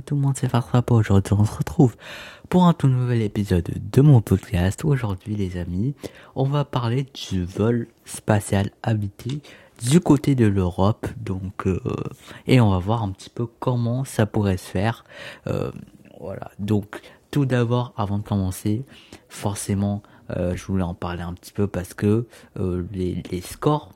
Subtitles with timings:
[0.00, 0.90] Tout le monde, c'est Fartrap.
[0.90, 1.96] Aujourd'hui, on se retrouve
[2.48, 4.84] pour un tout nouvel épisode de mon podcast.
[4.84, 5.94] Aujourd'hui, les amis,
[6.34, 9.42] on va parler du vol spatial habité
[9.82, 11.06] du côté de l'Europe.
[11.18, 11.78] Donc, euh,
[12.46, 15.04] et on va voir un petit peu comment ça pourrait se faire.
[15.46, 15.70] Euh,
[16.20, 16.50] voilà.
[16.58, 17.00] Donc,
[17.30, 18.84] tout d'abord, avant de commencer,
[19.28, 23.92] forcément, euh, je voulais en parler un petit peu parce que les scores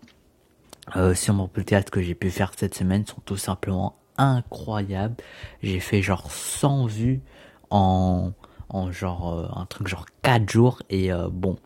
[1.15, 5.17] sur mon podcast que j'ai pu faire cette semaine sont tout simplement incroyable.
[5.63, 7.21] J'ai fait genre 100 vues
[7.71, 8.33] en,
[8.69, 11.57] en genre euh, un truc genre 4 jours et euh, bon,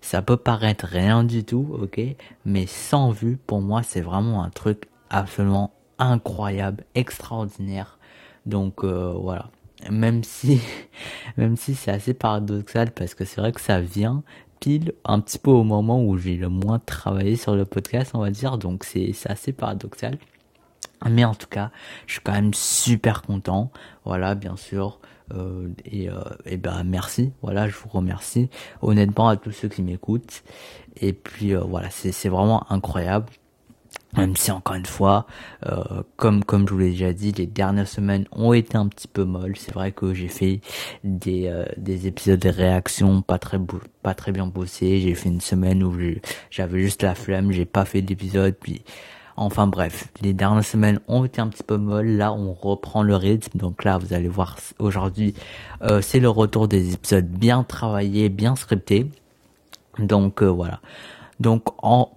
[0.00, 2.00] ça peut paraître rien du tout, ok,
[2.44, 7.98] mais 100 vues pour moi c'est vraiment un truc absolument incroyable, extraordinaire.
[8.46, 9.50] Donc euh, voilà.
[9.90, 10.60] Même si,
[11.36, 14.22] même si c'est assez paradoxal parce que c'est vrai que ça vient
[14.60, 18.20] pile un petit peu au moment où j'ai le moins travaillé sur le podcast, on
[18.20, 18.58] va dire.
[18.58, 20.18] Donc c'est assez paradoxal.
[21.08, 21.70] Mais en tout cas,
[22.06, 23.70] je suis quand même super content.
[24.04, 25.00] Voilà, bien sûr.
[25.32, 27.32] Euh, et, euh, et ben merci.
[27.42, 28.50] Voilà, je vous remercie
[28.82, 30.42] honnêtement à tous ceux qui m'écoutent.
[30.96, 33.26] Et puis euh, voilà, c'est c'est vraiment incroyable.
[34.16, 35.26] Même si encore une fois,
[35.66, 39.06] euh, comme comme je vous l'ai déjà dit, les dernières semaines ont été un petit
[39.06, 39.56] peu molles.
[39.56, 40.60] C'est vrai que j'ai fait
[41.04, 43.58] des euh, des épisodes de réaction pas très
[44.02, 45.00] pas très bien bossés.
[45.00, 45.96] J'ai fait une semaine où
[46.50, 48.56] j'avais juste la flemme, j'ai pas fait d'épisode.
[48.60, 48.82] Puis
[49.40, 52.18] Enfin bref, les dernières semaines ont été un petit peu molles.
[52.18, 53.56] Là, on reprend le rythme.
[53.58, 55.32] Donc là, vous allez voir aujourd'hui,
[55.80, 59.10] euh, c'est le retour des épisodes bien travaillés, bien scriptés.
[59.98, 60.80] Donc euh, voilà.
[61.40, 62.10] Donc en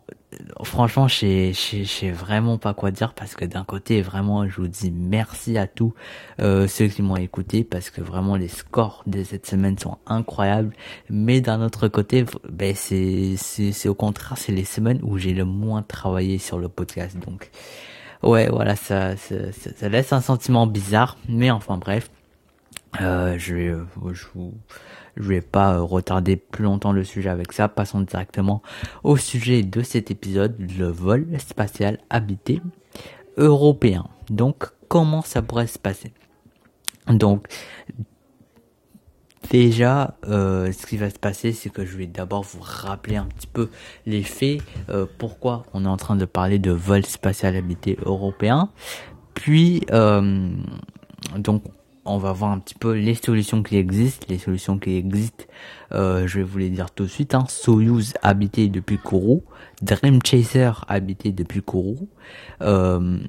[0.64, 4.92] franchement, je sais vraiment pas quoi dire parce que d'un côté, vraiment, je vous dis
[4.92, 5.94] merci à tous
[6.40, 10.73] euh, ceux qui m'ont écouté parce que vraiment les scores de cette semaine sont incroyables.
[11.09, 15.81] Mais d'un autre côté, ben c'est au contraire, c'est les semaines où j'ai le moins
[15.81, 17.18] travaillé sur le podcast.
[17.20, 17.50] Donc
[18.22, 22.09] ouais, voilà, ça ça, ça laisse un sentiment bizarre, mais enfin bref.
[23.02, 23.73] Euh, je, vais,
[24.14, 24.53] je vous
[25.17, 27.67] je vais pas euh, retarder plus longtemps le sujet avec ça.
[27.67, 28.62] Passons directement
[29.03, 32.62] au sujet de cet épisode, le vol spatial habité
[33.38, 34.06] européen.
[34.29, 36.13] Donc, comment ça pourrait se passer?
[37.07, 37.47] Donc,
[39.51, 43.25] Déjà, euh, ce qui va se passer, c'est que je vais d'abord vous rappeler un
[43.25, 43.69] petit peu
[44.06, 48.69] les faits, euh, pourquoi on est en train de parler de vol spatial habité européen.
[49.34, 49.81] Puis,
[51.38, 51.63] donc,
[52.06, 54.25] on va voir un petit peu les solutions qui existent.
[54.30, 55.46] Les solutions qui existent,
[55.94, 57.36] euh, je vais vous les dire tout de suite.
[57.36, 57.46] Hein.
[57.47, 59.44] Soyuz habité depuis Kourou,
[59.81, 62.08] Dream Chaser habité depuis Kourou,
[62.62, 63.19] euh,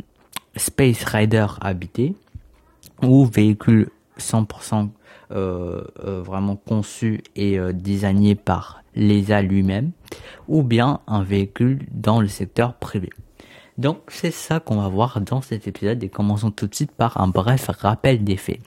[0.57, 2.15] Space Rider habité,
[3.03, 4.89] ou véhicule 100%
[5.33, 9.91] euh, vraiment conçu et designé par l'ESA lui-même,
[10.49, 13.11] ou bien un véhicule dans le secteur privé.
[13.77, 17.21] Donc c'est ça qu'on va voir dans cet épisode et commençons tout de suite par
[17.21, 18.61] un bref rappel des faits.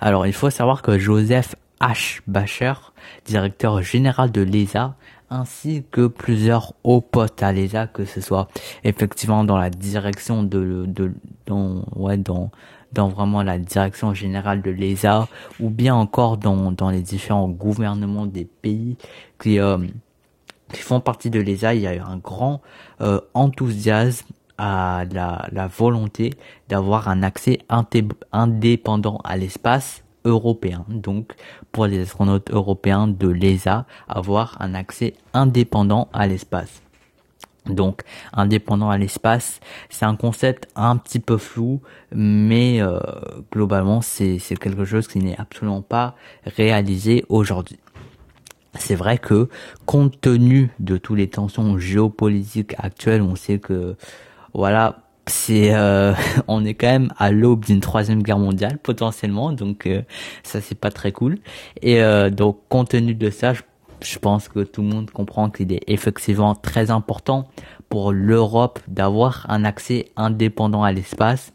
[0.00, 2.20] Alors il faut savoir que Joseph H.
[2.26, 2.74] Bacher,
[3.24, 4.94] directeur général de l'ESA,
[5.30, 8.48] ainsi que plusieurs hauts postes à l'ESA, que ce soit
[8.84, 11.12] effectivement dans la direction de, de
[11.46, 12.50] dans, ouais, dans,
[12.92, 18.26] dans vraiment la direction générale de l'ESA, ou bien encore dans, dans les différents gouvernements
[18.26, 18.96] des pays
[19.40, 19.78] qui, euh,
[20.72, 22.60] qui font partie de l'ESA, il y a eu un grand
[23.00, 24.26] euh, enthousiasme
[24.58, 26.34] à la, la volonté
[26.68, 27.60] d'avoir un accès
[28.32, 30.84] indépendant à l'espace européen.
[30.88, 31.32] Donc,
[31.72, 36.82] pour les astronautes européens de l'ESA, avoir un accès indépendant à l'espace.
[37.66, 38.02] Donc,
[38.32, 41.80] indépendant à l'espace, c'est un concept un petit peu flou,
[42.12, 42.98] mais euh,
[43.52, 47.78] globalement, c'est quelque chose qui n'est absolument pas réalisé aujourd'hui
[48.78, 49.48] c'est vrai que
[49.86, 53.96] compte tenu de toutes les tensions géopolitiques actuelles, on sait que
[54.54, 56.12] voilà, c'est euh,
[56.48, 60.02] on est quand même à l'aube d'une troisième guerre mondiale potentiellement, donc euh,
[60.42, 61.38] ça c'est pas très cool.
[61.82, 63.62] Et euh, donc compte tenu de ça, je,
[64.02, 67.48] je pense que tout le monde comprend qu'il est effectivement très important
[67.88, 71.52] pour l'Europe d'avoir un accès indépendant à l'espace.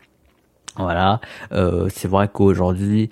[0.77, 1.21] Voilà,
[1.51, 3.09] c'est vrai qu'aujourd'hui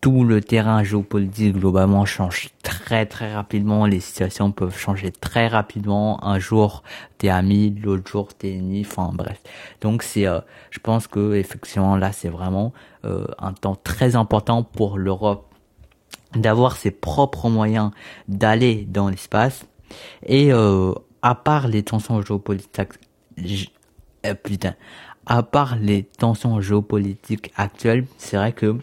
[0.00, 6.24] tout le terrain géopolitique globalement change très très rapidement, les situations peuvent changer très rapidement.
[6.24, 6.82] Un jour
[7.18, 9.40] t'es ami, l'autre jour t'es ennemi, enfin bref.
[9.82, 12.72] Donc c'est, euh, je pense que effectivement là c'est vraiment
[13.04, 15.46] euh, un temps très important pour l'Europe
[16.34, 17.90] d'avoir ses propres moyens
[18.28, 19.66] d'aller dans l'espace
[20.24, 20.92] et euh,
[21.22, 22.92] à part les tensions géopolitiques,
[24.42, 24.74] putain,
[25.26, 28.78] à part les tensions géopolitiques actuelles, c'est vrai que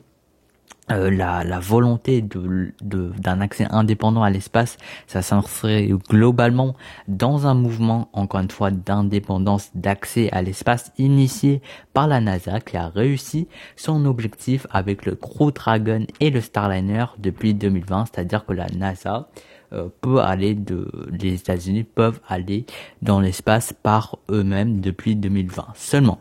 [0.89, 6.75] euh, la, volonté de, d'un accès indépendant à l'espace, ça s'inscrit globalement
[7.07, 11.62] dans un mouvement, encore une fois, d'indépendance, d'accès à l'espace initié
[11.94, 17.06] par la NASA qui a réussi son objectif avec le Crew Dragon et le Starliner
[17.18, 19.28] depuis 2020, c'est-à-dire que la NASA
[19.74, 22.66] euh, peut aller de, les États-Unis peuvent aller
[23.01, 26.19] dans l'espace par eux-mêmes depuis 2020 seulement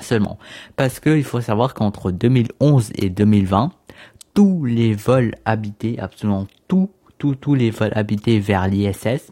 [0.00, 0.38] seulement.
[0.76, 3.72] Parce que il faut savoir qu'entre 2011 et 2020,
[4.34, 9.30] tous les vols habités, absolument tous, tous, tous les vols habités vers l'ISS,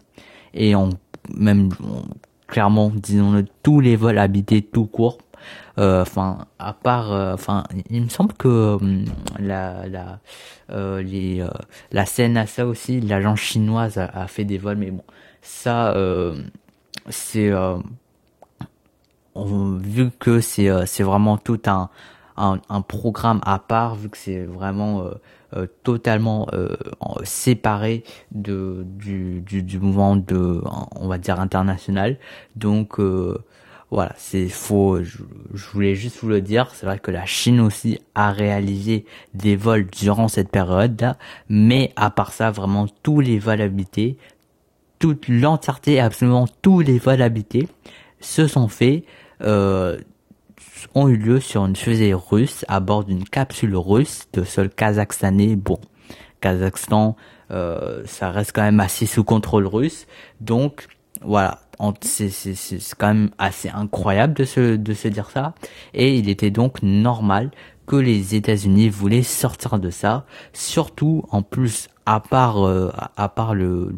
[0.54, 0.90] et on,
[1.34, 1.70] même,
[2.46, 5.18] clairement, disons-le, tous les vols habités tout court,
[5.78, 9.04] euh, enfin, à part, euh, enfin, il me semble que hum,
[9.38, 10.20] la, la,
[10.70, 11.48] euh, les, euh,
[11.92, 15.04] la CNASA aussi, l'agence chinoise a, a, fait des vols, mais bon,
[15.42, 15.94] ça,
[17.10, 17.52] c'est
[19.44, 21.90] vu que c'est euh, c'est vraiment tout un,
[22.36, 25.10] un, programme à part vu que c'est vraiment euh,
[25.54, 26.48] euh, totalement
[27.24, 30.60] séparé de du, du, mouvement de
[30.94, 32.18] on va dire international.
[32.56, 32.98] Donc
[33.90, 35.18] voilà c'est faux je,
[35.72, 39.04] voulais juste vous le dire c'est vrai que la Chine aussi a réalisé
[39.34, 41.16] des vols durant cette période là
[41.48, 44.18] mais à part ça vraiment tous les vols habités
[44.98, 47.68] toute l'entièreté absolument tous les vols habités
[48.20, 49.04] se sont faits
[49.42, 49.98] euh,
[50.94, 55.56] ont eu lieu sur une fusée russe à bord d'une capsule russe de sol kazakhstanais.
[55.56, 55.78] Bon,
[56.40, 57.16] Kazakhstan,
[57.50, 60.06] euh, ça reste quand même assez sous contrôle russe,
[60.40, 60.86] donc
[61.22, 61.60] voilà,
[62.02, 62.30] c'est
[62.98, 65.54] quand même assez incroyable de se, de se dire ça.
[65.94, 67.50] Et il était donc normal
[67.86, 73.54] que les États-Unis voulaient sortir de ça, surtout en plus à part euh, à part
[73.54, 73.94] le,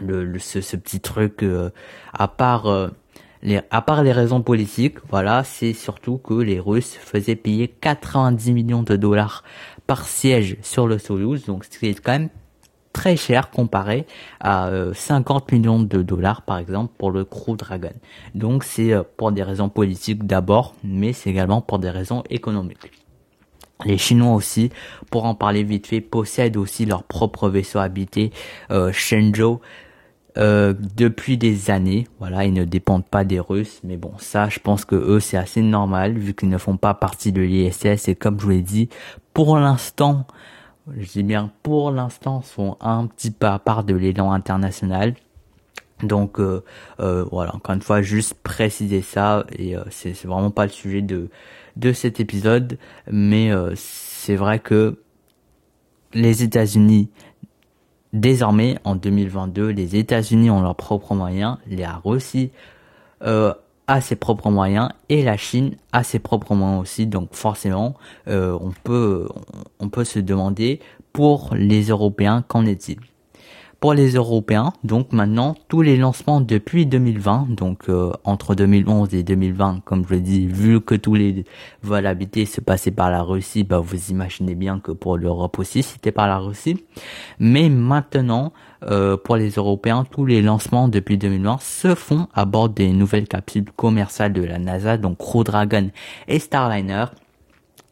[0.00, 1.70] le, le, ce, petit truc, euh,
[2.12, 2.66] à part
[3.70, 8.82] à part les raisons politiques, voilà, c'est surtout que les Russes faisaient payer 90 millions
[8.82, 9.44] de dollars
[9.86, 12.30] par siège sur le Soyuz, donc ce qui est quand même
[12.94, 14.06] très cher comparé
[14.40, 17.92] à 50 euh, millions de dollars par exemple pour le Crew Dragon.
[18.34, 22.92] Donc c'est euh, pour des raisons politiques d'abord, mais c'est également pour des raisons économiques.
[23.84, 24.70] Les Chinois aussi,
[25.10, 28.30] pour en parler vite fait, possèdent aussi leur propre vaisseau habité
[28.70, 29.60] euh, Shenzhou
[30.36, 32.06] euh, depuis des années.
[32.18, 35.36] Voilà, ils ne dépendent pas des Russes, mais bon, ça, je pense que eux, c'est
[35.36, 38.08] assez normal vu qu'ils ne font pas partie de l'ISS.
[38.08, 38.88] Et comme je vous l'ai dit,
[39.32, 40.26] pour l'instant,
[40.96, 45.14] je dis bien pour l'instant, sont un petit peu à part de l'élan international.
[46.02, 46.62] Donc euh,
[47.00, 51.02] euh, voilà, encore une fois, juste préciser ça et euh, c'est vraiment pas le sujet
[51.02, 51.30] de
[51.76, 52.78] de cet épisode,
[53.10, 55.00] mais c'est vrai que
[56.12, 57.10] les États-Unis
[58.14, 62.52] Désormais, en 2022, les États-Unis ont leurs propres moyens, la Russie
[63.22, 63.52] euh,
[63.88, 67.08] a ses propres moyens et la Chine a ses propres moyens aussi.
[67.08, 67.94] Donc forcément,
[68.28, 69.28] euh, on peut
[69.80, 70.78] on peut se demander
[71.12, 72.98] pour les Européens qu'en est-il?
[73.84, 74.72] Pour les Européens.
[74.82, 80.14] Donc maintenant, tous les lancements depuis 2020, donc euh, entre 2011 et 2020, comme je
[80.14, 81.44] dis, vu que tous les
[81.82, 85.82] vols habités se passaient par la Russie, bah vous imaginez bien que pour l'Europe aussi,
[85.82, 86.82] c'était par la Russie.
[87.38, 88.54] Mais maintenant,
[88.84, 93.28] euh, pour les Européens, tous les lancements depuis 2020 se font à bord des nouvelles
[93.28, 95.90] capsules commerciales de la NASA, donc Crew Dragon
[96.26, 97.04] et Starliner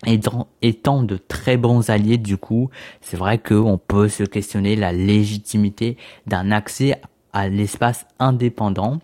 [0.07, 2.71] étant, étant de très bons alliés du coup,
[3.01, 5.97] c'est vrai qu'on peut se questionner la légitimité
[6.27, 7.01] d'un accès
[7.33, 8.99] à l'espace indépendant.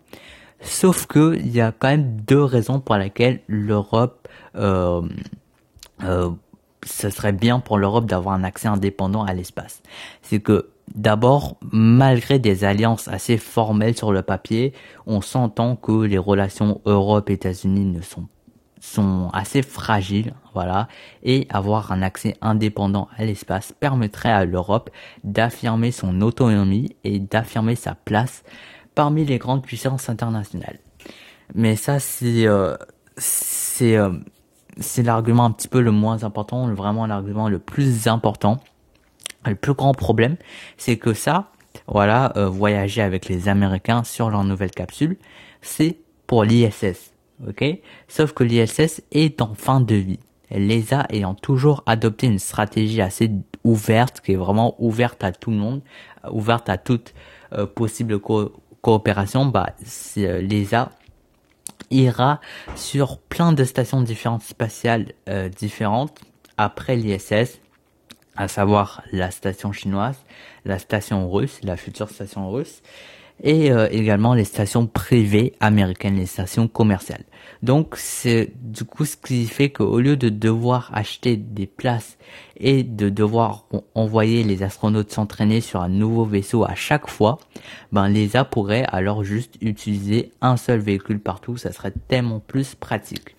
[0.60, 5.02] Sauf que il y a quand même deux raisons pour lesquelles l'Europe, euh,
[6.02, 6.30] euh,
[6.84, 9.82] ce serait bien pour l'Europe d'avoir un accès indépendant à l'espace.
[10.22, 14.72] C'est que d'abord, malgré des alliances assez formelles sur le papier,
[15.06, 18.26] on s'entend que les relations Europe-États-Unis ne sont
[18.80, 20.88] sont assez fragiles, voilà,
[21.22, 24.90] et avoir un accès indépendant à l'espace permettrait à l'Europe
[25.24, 28.44] d'affirmer son autonomie et d'affirmer sa place
[28.94, 30.78] parmi les grandes puissances internationales.
[31.54, 32.76] Mais ça, c'est euh,
[33.16, 34.12] c'est euh,
[34.80, 38.60] c'est l'argument un petit peu le moins important, vraiment l'argument le plus important.
[39.46, 40.36] Le plus grand problème,
[40.76, 41.52] c'est que ça,
[41.86, 45.16] voilà, euh, voyager avec les Américains sur leur nouvelle capsule,
[45.62, 47.12] c'est pour l'ISS
[47.46, 47.64] ok?
[48.08, 50.20] Sauf que l'ISS est en fin de vie.
[50.50, 53.30] L'ESA ayant toujours adopté une stratégie assez
[53.64, 55.82] ouverte, qui est vraiment ouverte à tout le monde,
[56.30, 57.12] ouverte à toute
[57.52, 59.74] euh, possible coopération, bah
[60.16, 60.90] euh, l'ESA
[61.90, 62.40] ira
[62.76, 66.18] sur plein de stations différentes spatiales euh, différentes
[66.56, 67.60] après l'ISS,
[68.36, 70.24] à savoir la station chinoise,
[70.64, 72.82] la station russe, la future station russe,
[73.42, 77.24] et euh, également les stations privées américaines, les stations commerciales.
[77.62, 82.18] Donc c'est du coup ce qui fait qu'au lieu de devoir acheter des places
[82.56, 83.64] et de devoir
[83.94, 87.38] envoyer les astronautes s'entraîner sur un nouveau vaisseau à chaque fois,
[87.92, 93.34] ben l'ESA pourrait alors juste utiliser un seul véhicule partout, ça serait tellement plus pratique.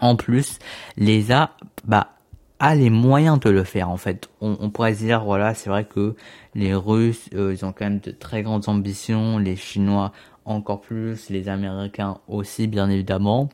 [0.00, 0.58] En plus,
[0.96, 2.14] l'ESA bah
[2.62, 4.30] a les moyens de le faire en fait.
[4.40, 6.14] On, pourrait dire voilà, c'est vrai que
[6.54, 10.12] les Russes euh, ils ont quand même de très grandes ambitions, les Chinois
[10.44, 13.48] encore plus, les Américains aussi bien évidemment,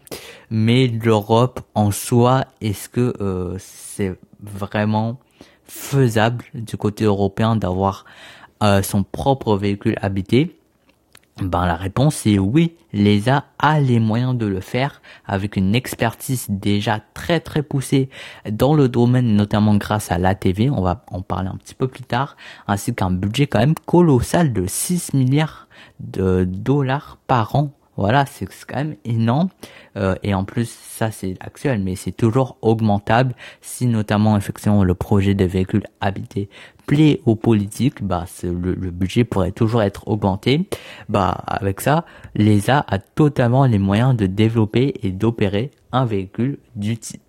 [0.50, 5.18] mais l'Europe en soi, est-ce que euh, c'est vraiment
[5.64, 8.04] faisable du côté européen d'avoir
[8.62, 10.57] euh, son propre véhicule habité?
[11.42, 16.46] Ben la réponse est oui, l'ESA a les moyens de le faire avec une expertise
[16.48, 18.08] déjà très très poussée
[18.50, 22.02] dans le domaine notamment grâce à l'ATV, on va en parler un petit peu plus
[22.02, 25.68] tard, ainsi qu'un budget quand même colossal de 6 milliards
[26.00, 29.48] de dollars par an voilà, c'est quand même énorme.
[29.96, 34.94] Euh, et en plus, ça c'est actuel, mais c'est toujours augmentable si notamment effectivement le
[34.94, 36.48] projet de véhicules habités
[36.86, 40.68] plaît aux politiques, bah le, budget pourrait toujours être augmenté.
[41.08, 46.98] Bah avec ça, l'ESA a totalement les moyens de développer et d'opérer un véhicule du
[46.98, 47.20] type.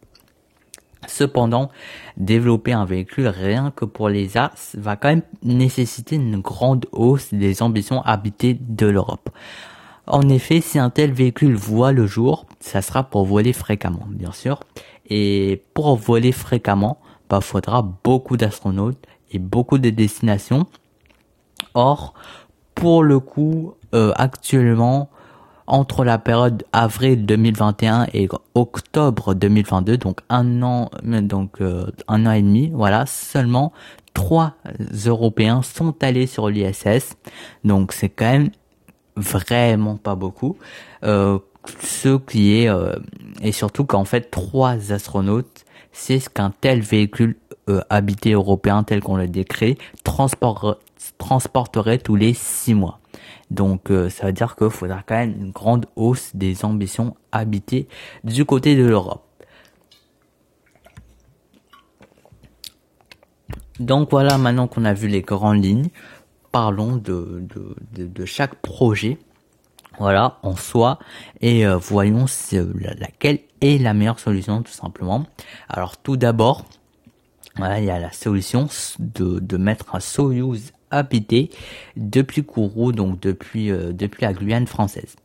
[1.07, 1.71] Cependant,
[2.15, 7.63] développer un véhicule rien que pour l'ESA va quand même nécessiter une grande hausse des
[7.63, 9.31] ambitions habitées de l'Europe.
[10.09, 14.31] En effet, si un tel véhicule voit le jour, ça sera pour voler fréquemment, bien
[14.31, 14.59] sûr.
[15.07, 16.99] Et pour voler fréquemment,
[17.29, 18.97] bah, faudra beaucoup d'astronautes
[19.31, 20.65] et beaucoup de destinations.
[21.75, 22.15] Or,
[22.73, 25.11] pour le coup, euh, actuellement,
[25.67, 32.31] entre la période avril 2021 et octobre 2022, donc un an, donc euh, un an
[32.31, 33.71] et demi, voilà, seulement
[34.15, 34.55] trois
[35.05, 37.15] Européens sont allés sur l'ISS.
[37.63, 38.49] Donc c'est quand même
[39.19, 40.57] vraiment pas beaucoup.
[41.03, 41.39] Euh,
[41.81, 42.95] ce qui est euh,
[43.41, 47.37] et surtout qu'en fait trois astronautes, c'est ce qu'un tel véhicule
[47.69, 52.99] euh, habité européen tel qu'on le décrit transporterait tous les six mois.
[53.51, 57.87] Donc euh, ça veut dire qu'il faudra quand même une grande hausse des ambitions habitées
[58.23, 59.23] du côté de l'Europe.
[63.79, 65.89] Donc voilà, maintenant qu'on a vu les grandes lignes,
[66.51, 69.17] parlons de, chaque projet,
[69.97, 70.99] voilà, en soi,
[71.41, 72.25] et euh, voyons
[72.99, 75.25] laquelle est la meilleure solution, tout simplement.
[75.67, 76.65] Alors tout d'abord,
[77.57, 78.67] voilà, il y a la solution
[78.99, 81.49] de, de mettre un Soyuz habité
[81.95, 85.15] depuis Kourou, donc depuis euh, depuis la Guyane française.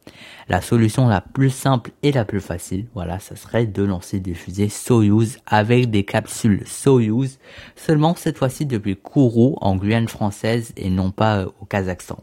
[0.48, 4.34] La solution la plus simple et la plus facile, voilà, ça serait de lancer des
[4.34, 7.38] fusées Soyuz avec des capsules Soyuz,
[7.76, 12.18] seulement cette fois-ci depuis Kourou en Guyane française et non pas euh, au Kazakhstan.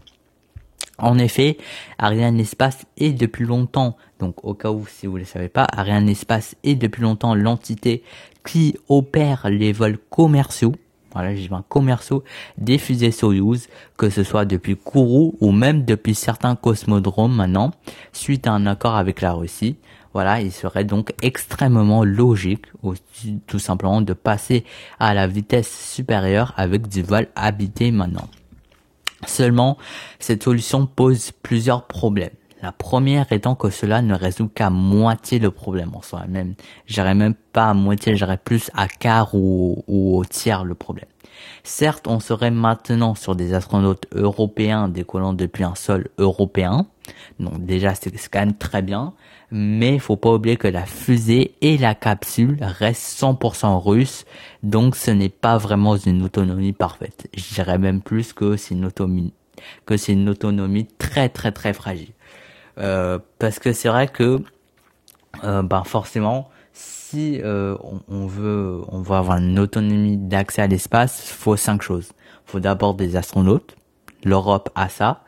[0.98, 1.58] En effet,
[1.98, 5.68] Ariane Espace est depuis longtemps, donc au cas où si vous ne le savez pas,
[5.72, 8.04] Ariane Espace est depuis longtemps l'entité
[8.46, 10.74] qui opère les vols commerciaux
[11.14, 12.24] voilà, j'ai un commerciaux
[12.58, 17.72] des fusées Soyuz, que ce soit depuis Kourou ou même depuis certains cosmodromes maintenant,
[18.14, 19.78] suite à un accord avec la Russie.
[20.14, 22.66] Voilà, il serait donc extrêmement logique,
[23.48, 24.66] tout simplement, de passer
[25.00, 28.28] à la vitesse supérieure avec du vol habité maintenant.
[29.26, 29.78] Seulement,
[30.20, 32.32] cette solution pose plusieurs problèmes.
[32.62, 36.26] La première étant que cela ne résout qu'à moitié le problème en soi.
[36.28, 36.54] Même,
[36.86, 41.08] j'irais même pas à moitié, j'irais plus à quart ou, au tiers le problème.
[41.64, 46.86] Certes, on serait maintenant sur des astronautes européens décollant depuis un sol européen.
[47.40, 49.14] Donc déjà, c'est quand même très bien.
[49.50, 54.26] Mais faut pas oublier que la fusée et la capsule restent 100% russes.
[54.62, 57.28] Donc ce n'est pas vraiment une autonomie parfaite.
[57.36, 58.90] Je dirais même plus que c'est une
[59.86, 62.14] que c'est une autonomie très très très fragile.
[62.82, 64.40] Euh, parce que c'est vrai que
[65.44, 71.58] ben forcément si euh, on, veut on veut avoir une autonomie d'accès à l'espace, faut
[71.58, 72.12] cinq choses.
[72.46, 73.76] Faut d'abord des astronautes,
[74.24, 75.24] l'Europe a ça.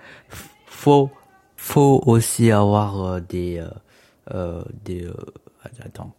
[0.66, 1.12] Faut
[1.56, 3.64] faut aussi avoir des
[5.80, 6.14] attends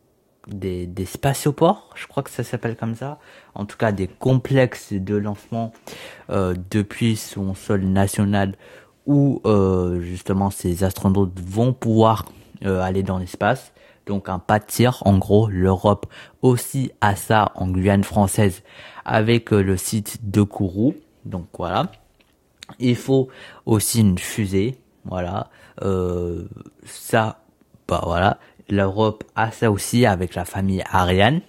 [0.46, 3.18] des, des spatioports, je crois que ça s'appelle comme ça,
[3.54, 5.72] en tout cas des complexes de lancement
[6.28, 8.54] depuis son sol national
[9.06, 12.26] où euh, justement ces astronautes vont pouvoir
[12.64, 13.72] euh, aller dans l'espace.
[14.06, 16.06] Donc un pas de tir, en gros, l'Europe
[16.42, 18.62] aussi a ça en Guyane française
[19.04, 20.94] avec euh, le site de Kourou.
[21.24, 21.90] Donc voilà.
[22.78, 23.28] Il faut
[23.66, 25.50] aussi une fusée, voilà.
[26.84, 27.40] ça,
[27.86, 28.38] bah voilà.
[28.70, 31.42] L'Europe a ça aussi avec la famille Ariane.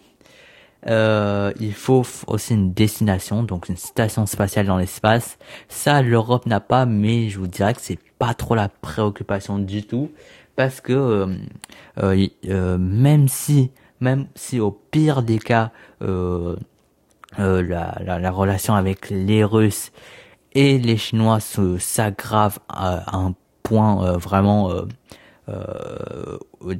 [0.87, 5.37] Euh, il faut aussi une destination, donc une station spatiale dans l'espace.
[5.67, 9.83] Ça, l'Europe n'a pas, mais je vous dirais que c'est pas trop la préoccupation du
[9.83, 10.11] tout,
[10.55, 11.27] parce que euh,
[12.03, 16.55] euh, euh même si, même si au pire des cas, euh,
[17.37, 19.91] la, la, la, relation avec les Russes
[20.53, 21.39] et les Chinois
[21.79, 24.71] s'aggrave à, un point vraiment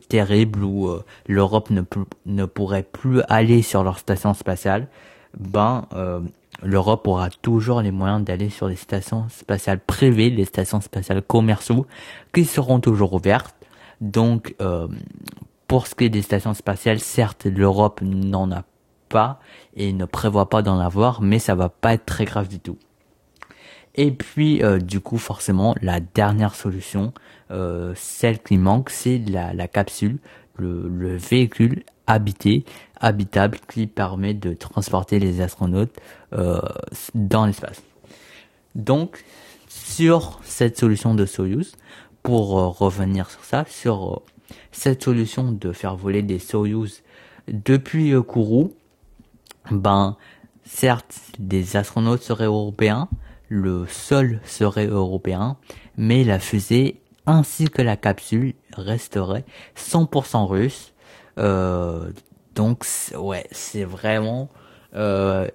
[0.08, 1.82] terrible où euh, l'Europe ne,
[2.26, 4.88] ne pourrait plus aller sur leur station spatiale,
[5.38, 6.22] ben euh,
[6.64, 11.86] l'Europe aura toujours les moyens d'aller sur les stations spatiales privées, les stations spatiales commerciaux,
[12.34, 13.56] qui seront toujours ouvertes.
[14.02, 14.56] Donc,
[15.68, 18.64] pour ce qui est des stations spatiales, certes, l'Europe n'en a
[19.10, 19.40] pas
[19.76, 22.78] et ne prévoit pas d'en avoir, mais ça va pas être très grave du tout.
[23.96, 27.14] Et puis, du coup, forcément, la dernière solution,
[27.52, 30.18] euh, celle qui manque, c'est la, capsule,
[30.58, 32.66] le, le, véhicule habité,
[33.00, 35.96] habitable qui permet de transporter les astronautes
[36.34, 36.60] euh,
[37.14, 37.84] dans l'espace.
[38.74, 39.24] Donc,
[39.68, 41.76] sur cette solution de Soyuz,
[42.24, 44.24] pour euh, revenir sur ça, sur
[44.72, 47.04] cette solution de faire voler des Soyuz
[47.48, 48.74] depuis Kourou,
[49.70, 50.18] ben,
[50.64, 53.08] certes, des astronautes seraient européens,
[53.50, 55.58] le sol serait européen,
[55.98, 60.94] mais la fusée ainsi que la capsule resterait 100% russe.
[61.38, 62.12] Euh,
[62.56, 62.86] donc
[63.18, 64.50] ouais, c'est vraiment
[64.96, 65.48] euh,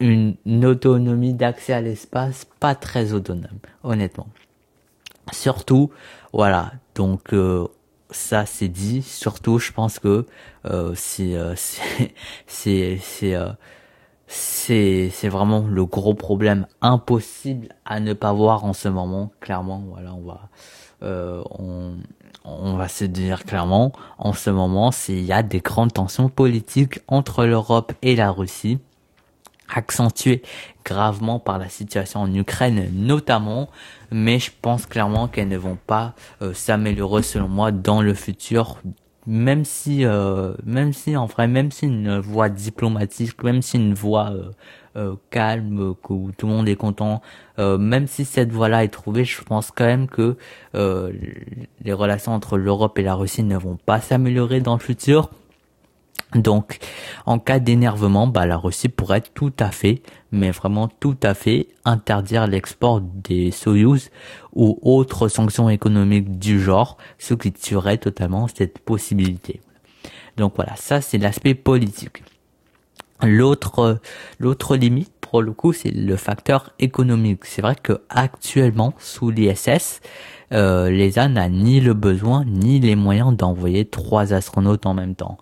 [0.00, 4.28] une, autonomie d'accès à l'espace pas très autonome, honnêtement.
[5.30, 5.90] Surtout,
[6.32, 7.68] voilà, donc euh,
[8.10, 9.02] ça c'est dit.
[9.02, 10.26] Surtout, je pense que
[10.66, 13.36] euh, c'est c'est c'est
[14.26, 19.32] c'est c'est vraiment le gros problème impossible à ne pas voir en ce moment.
[19.40, 21.96] Clairement, voilà, on va euh, on,
[22.44, 27.00] on va se dire clairement, en ce moment, il y a des grandes tensions politiques
[27.08, 28.78] entre l'Europe et la Russie,
[29.74, 30.42] accentuées
[30.84, 33.68] gravement par la situation en Ukraine notamment,
[34.10, 38.78] mais je pense clairement qu'elles ne vont pas euh, s'améliorer selon moi dans le futur
[39.26, 43.94] même si euh, même si en vrai même si une voie diplomatique même si une
[43.94, 44.50] voie euh,
[44.96, 47.22] euh, calme que où tout le monde est content
[47.58, 50.36] même si cette voie là est trouvée je pense quand même que
[50.74, 55.30] les relations entre l'Europe et la Russie ne vont pas s'améliorer dans le futur
[56.34, 56.78] donc,
[57.26, 61.68] en cas d'énervement, bah, la Russie pourrait tout à fait, mais vraiment tout à fait,
[61.84, 64.10] interdire l'export des Soyuz
[64.54, 69.60] ou autres sanctions économiques du genre, ce qui tuerait totalement cette possibilité.
[70.38, 72.22] Donc voilà, ça c'est l'aspect politique.
[73.22, 74.00] L'autre,
[74.38, 77.44] l'autre limite pour le coup, c'est le facteur économique.
[77.44, 80.00] C'est vrai que actuellement, sous l'ISS,
[80.52, 85.38] euh, l'ESA n'a ni le besoin ni les moyens d'envoyer trois astronautes en même temps.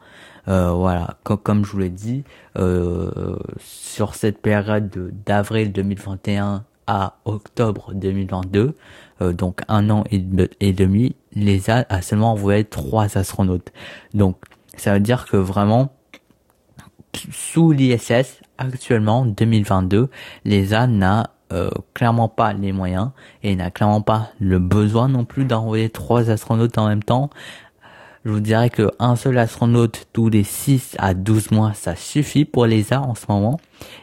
[0.49, 2.25] Euh, voilà, comme, je vous l'ai dit,
[2.59, 4.91] euh, sur cette période
[5.27, 8.75] d'avril 2021 à octobre 2022,
[9.23, 10.25] euh, donc un an et,
[10.61, 13.73] et demi, l'ESA a seulement envoyé trois astronautes.
[14.15, 14.37] Donc
[14.77, 15.93] ça veut dire que vraiment,
[17.31, 20.09] sous l'ISS, actuellement, 2022,
[20.45, 23.11] l'ESA n'a euh, clairement pas les moyens
[23.43, 27.31] et n'a clairement pas le besoin non plus d'envoyer trois astronautes en même temps
[28.25, 32.45] je vous dirais que un seul astronaute tous les 6 à 12 mois, ça suffit
[32.45, 33.59] pour l'ESA en ce moment.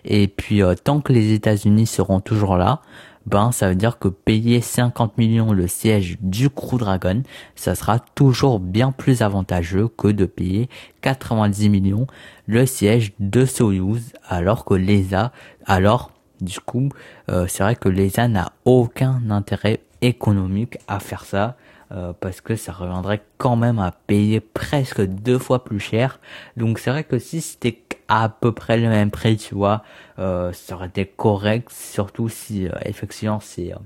[0.06, 2.82] Et puis euh, tant que les États-Unis seront toujours là,
[3.28, 7.22] ben ça veut dire que payer 50 millions le siège du Crew Dragon,
[7.56, 10.70] ça sera toujours bien plus avantageux que de payer
[11.02, 12.08] 90 millions
[12.48, 15.32] le siège de Soyuz, alors que l'ESA,
[15.66, 16.90] alors du coup,
[17.30, 21.58] euh, c'est vrai que l'ESA n'a aucun intérêt économique à faire ça.
[21.94, 26.20] Euh, parce que ça reviendrait quand même à payer presque deux fois plus cher.
[26.58, 29.84] Donc c'est vrai que si c'était à peu près le même prix, tu vois,
[30.20, 33.78] euh, ça aurait été correct, surtout si euh, effectivement c'est euh,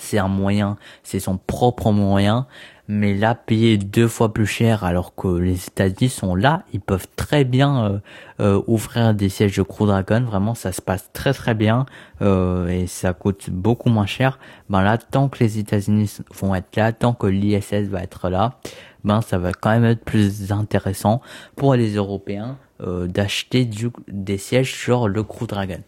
[0.00, 2.46] c'est un moyen, c'est son propre moyen,
[2.88, 7.06] mais là payer deux fois plus cher alors que les États-Unis sont là, ils peuvent
[7.16, 7.98] très bien euh,
[8.40, 11.86] euh, ouvrir des sièges de Crew Dragon, vraiment ça se passe très très bien
[12.22, 14.38] euh, et ça coûte beaucoup moins cher.
[14.68, 18.58] Ben là, tant que les États-Unis vont être là, tant que l'ISS va être là,
[19.04, 21.20] ben ça va quand même être plus intéressant
[21.56, 23.68] pour les Européens d'acheter
[24.08, 25.82] des sièges sur le Crew Dragon.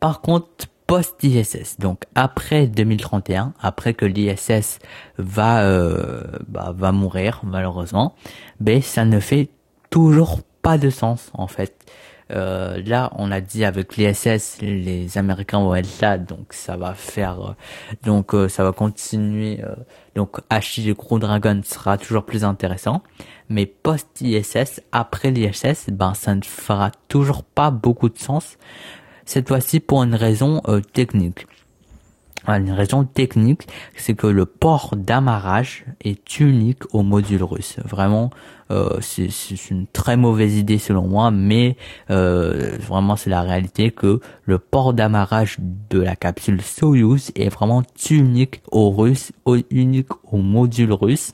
[0.00, 4.78] Par contre, post-ISS, donc après 2031, après que l'ISS
[5.18, 8.14] va euh, bah, va mourir malheureusement,
[8.60, 9.48] ben ça ne fait
[9.90, 11.74] toujours pas de sens en fait.
[12.30, 16.94] Euh, là, on a dit avec l'ISS, les Américains vont être là, donc ça va
[16.94, 17.52] faire, euh,
[18.02, 19.60] donc euh, ça va continuer.
[20.14, 23.02] donc Achille Crew Dragon sera toujours plus intéressant,
[23.48, 28.56] mais post ISS, après l'ISS, ben ça ne fera toujours pas beaucoup de sens.
[29.26, 30.60] Cette fois-ci pour une raison
[30.92, 31.46] technique.
[32.46, 37.76] Une raison technique, c'est que le port d'amarrage est unique au module russe.
[37.84, 38.30] Vraiment,
[38.70, 41.76] euh, c'est une très mauvaise idée selon moi, mais
[42.10, 45.56] euh, vraiment c'est la réalité que le port d'amarrage
[45.88, 49.32] de la capsule Soyuz est vraiment unique au russe,
[49.70, 51.32] unique au module russe.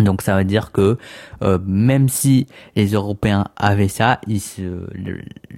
[0.00, 0.98] Donc ça veut dire que
[1.42, 4.40] euh, même si les Européens avaient ça, ils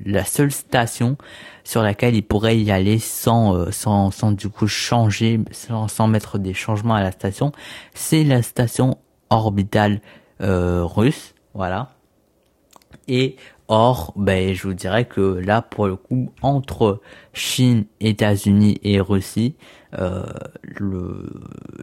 [0.04, 1.16] la seule station
[1.64, 6.06] sur laquelle ils pourraient y aller sans euh, sans, sans du coup changer, sans, sans
[6.08, 7.52] mettre des changements à la station,
[7.94, 8.98] c'est la station
[9.30, 10.00] orbitale
[10.40, 11.92] euh, russe, voilà.
[13.08, 13.36] Et
[13.68, 17.00] or, ben je vous dirais que là pour le coup entre
[17.32, 19.56] Chine, États-Unis et Russie,
[19.98, 20.24] euh,
[20.62, 21.28] le,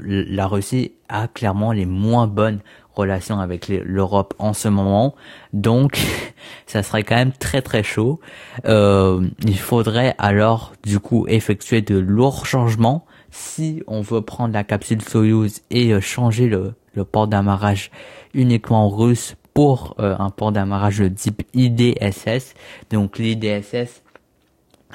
[0.01, 2.59] la Russie a clairement les moins bonnes
[2.93, 5.15] relations avec l'Europe en ce moment.
[5.53, 5.99] Donc,
[6.65, 8.19] ça serait quand même très très chaud.
[8.65, 14.63] Euh, il faudrait alors du coup effectuer de lourds changements si on veut prendre la
[14.63, 17.91] capsule Soyuz et euh, changer le, le port d'amarrage
[18.33, 22.53] uniquement russe pour euh, un port d'amarrage de type IDSS.
[22.91, 24.03] Donc l'IDSS,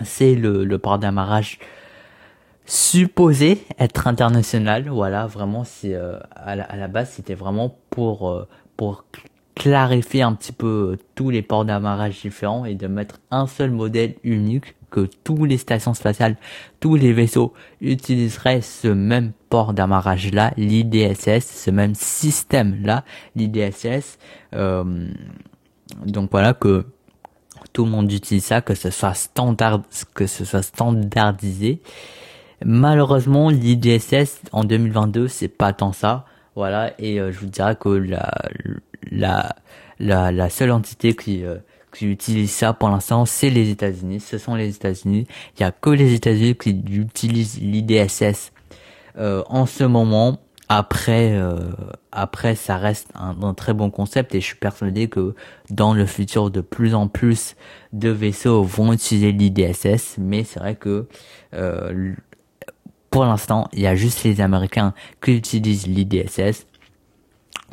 [0.03, 1.59] c'est le, le port d'amarrage
[2.67, 4.89] supposé être international.
[4.89, 9.05] Voilà, vraiment, c'est euh, à, la, base, c'était vraiment pour euh, pour
[9.55, 14.15] clarifier un petit peu tous les ports d'amarrage différents et de mettre un seul modèle
[14.25, 16.37] unique que tous les stations spatiales,
[16.81, 24.19] tous les vaisseaux utiliseraient ce même port d'amarrage là, l'IDSS, ce même système là, l'IDSS.
[24.55, 25.09] Euh,
[26.05, 26.87] donc voilà que
[27.73, 29.83] tout le monde utilise ça, que ce soit standard,
[30.15, 31.81] que ce soit standardisé
[32.65, 36.27] Malheureusement, l'IDSS en 2022, c'est pas tant ça.
[36.55, 38.31] Voilà, et euh, je vous dirais que la
[39.11, 39.57] la
[39.99, 41.57] la, la seule entité qui euh,
[41.95, 44.21] qui utilise ça pour l'instant, c'est les États-Unis.
[44.21, 45.27] Ce sont les États-Unis.
[45.57, 48.53] Il y a que les États-Unis qui utilisent l'IDSS
[49.19, 50.39] euh, en ce moment.
[50.69, 51.39] Après,
[52.13, 55.35] après, ça reste un, un, très bon concept et je suis persuadé que
[55.69, 57.57] dans le futur, de plus en plus
[57.93, 60.17] de vaisseaux vont utiliser l'IDSS.
[60.17, 61.09] Mais c'est vrai que
[63.13, 66.67] pour l'instant, il y a juste les Américains qui utilisent l'IDSS.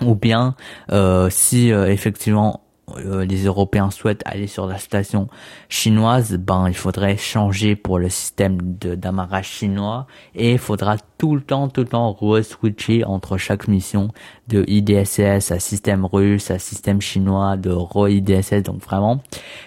[0.06, 0.56] Ou bien,
[0.92, 2.62] euh, si euh, effectivement
[2.98, 5.30] euh, les Européens souhaitent aller sur la station
[5.70, 11.42] chinoise, ben il faudrait changer pour le système d'amarrage chinois et il faudra tout le
[11.42, 14.10] temps, tout le temps re-switcher entre chaque mission
[14.50, 18.64] de IDSS à système russe, à système chinois, de re-IDSS.
[18.64, 19.22] Donc vraiment,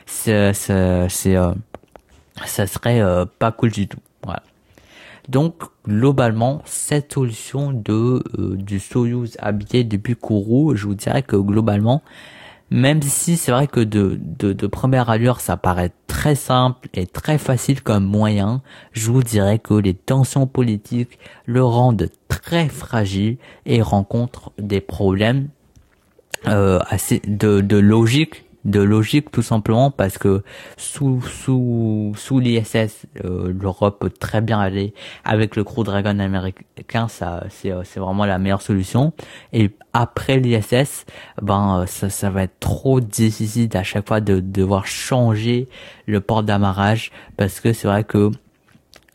[0.05, 1.37] c'est, c'est,
[2.45, 4.01] ça serait pas cool du tout.
[5.29, 11.37] Donc globalement, cette solution de euh, du Soyuz habité depuis Kourou, je vous dirais que
[11.37, 12.03] globalement,
[12.71, 17.37] même si c'est vrai que de, de, première allure ça paraît très simple et très
[17.39, 23.83] facile comme moyen, je vous dirais que les tensions politiques le rendent très fragile et
[23.83, 25.49] rencontre des problèmes
[26.49, 30.43] euh, assez de, de logique de logique tout simplement parce que
[30.77, 34.95] sous sous sous l'ISS euh, l'Europe peut très bien aller
[35.25, 39.13] avec le Crew Dragon américain ça c'est euh, c'est vraiment la meilleure solution.
[39.53, 41.07] Et après l'ISS
[41.41, 45.69] ben euh, ça ça va être trop difficile à chaque fois de, devoir changer
[46.07, 48.31] le port d'amarrage parce que c'est vrai que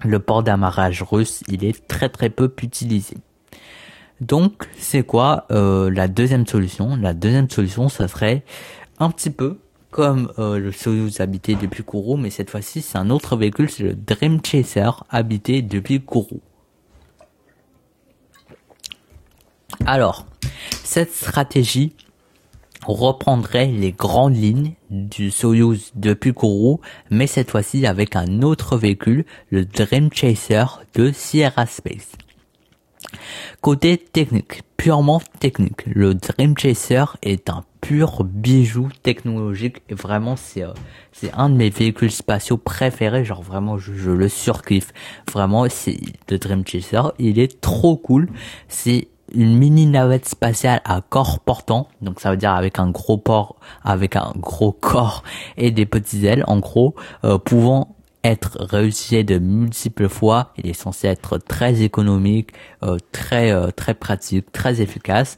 [0.03, 3.15] le port d'amarrage russe il est très très peu utilisé.
[4.19, 6.95] Donc c'est quoi la deuxième solution?
[6.95, 8.43] La deuxième solution, ça serait
[8.99, 9.59] un petit peu
[9.91, 13.83] comme euh, le Soyuz habité depuis Kourou, mais cette fois-ci c'est un autre véhicule, c'est
[13.83, 16.41] le Dream Chaser habité depuis Kourou.
[19.85, 20.25] Alors,
[20.83, 21.93] cette stratégie
[22.85, 26.79] reprendrait les grandes lignes du Soyuz depuis Kourou,
[27.09, 32.11] mais cette fois-ci avec un autre véhicule, le Dream Chaser de Sierra Space.
[33.61, 40.63] Côté technique, purement technique, le Dream Chaser est un pur bijou technologique et vraiment c'est
[40.63, 40.73] euh,
[41.11, 44.93] c'est un de mes véhicules spatiaux préférés genre vraiment je, le surkiffe.
[45.31, 45.97] Vraiment c'est
[46.29, 48.29] le Dream Chaser il est trop cool.
[48.67, 53.17] C'est une mini navette spatiale à corps portant donc ça veut dire avec un gros
[53.17, 55.23] port avec un gros corps
[55.57, 60.73] et des petites ailes en gros euh, pouvant être réutilisé de multiples fois il est
[60.73, 62.51] censé être très économique
[62.83, 65.37] euh, très très pratique très efficace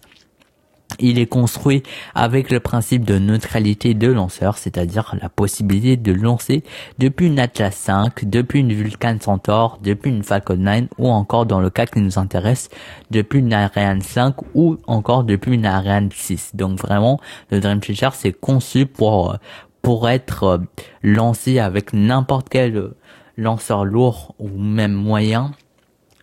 [0.98, 1.84] Il est construit
[2.16, 6.64] avec le principe de neutralité de lanceur, c'est-à-dire la possibilité de lancer
[6.98, 11.62] depuis une Atlas 5, depuis une Vulcan Centaur, depuis une Falcon 9 ou encore dans
[11.62, 12.70] le cas qui nous intéresse,
[13.12, 16.56] depuis une Ariane 5 ou encore depuis une Ariane 6.
[16.56, 17.20] Donc vraiment,
[17.52, 19.38] le Dream Chaser c'est conçu pour
[19.82, 20.58] pour être euh,
[21.04, 22.92] lancé avec n'importe quel
[23.38, 25.52] lanceur lourd ou même moyen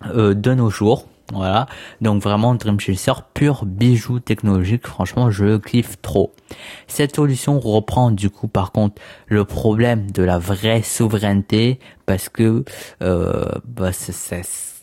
[0.06, 1.06] euh, de nos jours.
[1.32, 1.66] Voilà,
[2.00, 6.32] donc vraiment Dream Chaser pur bijou technologique, franchement je kiffe trop.
[6.86, 12.64] Cette solution reprend du coup par contre le problème de la vraie souveraineté parce que
[13.02, 13.90] euh, bah,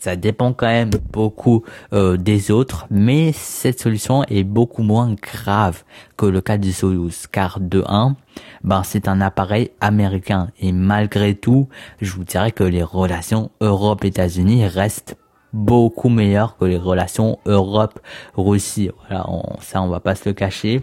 [0.04, 5.82] ça, dépend quand même beaucoup euh, des autres, mais cette solution est beaucoup moins grave
[6.16, 8.16] que le cas du Soyuz, car de 1,
[8.62, 11.68] ben c'est un appareil américain et malgré tout,
[12.00, 15.16] je vous dirais que les relations Europe-États-Unis restent
[15.52, 18.90] beaucoup meilleur que les relations Europe-Russie.
[19.06, 20.82] Voilà, on, ça on va pas se le cacher.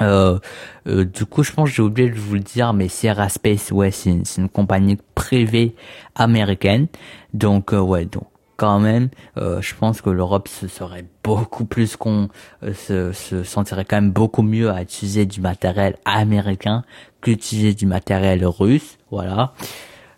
[0.00, 0.38] Euh,
[0.86, 3.70] euh, du coup, je pense que j'ai oublié de vous le dire, mais Sierra Space,
[3.70, 5.74] ouais, c'est une, compagnie privée
[6.14, 6.86] américaine.
[7.34, 8.24] Donc, euh, ouais, donc
[8.56, 12.30] quand même, je pense que l'Europe se serait beaucoup plus qu'on
[12.62, 16.82] se, se, sentirait quand même beaucoup mieux à utiliser du matériel américain
[17.20, 18.96] qu'utiliser du matériel russe.
[19.10, 19.52] Voilà.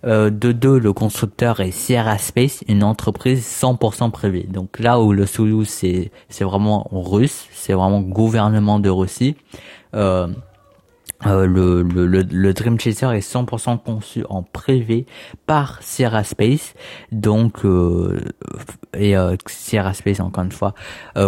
[0.05, 4.47] Euh, de deux, le constructeur est Sierra Space, une entreprise 100% privée.
[4.49, 9.37] Donc là où le Soyuz c'est vraiment russe, c'est vraiment gouvernement de Russie.
[9.95, 10.29] Euh,
[11.27, 15.05] euh, le, le, le, Dream Chaser est 100% conçu en privé
[15.47, 16.75] par Sierra Space,
[17.11, 18.21] donc euh,
[18.97, 20.75] et euh, Sierra Space encore une fois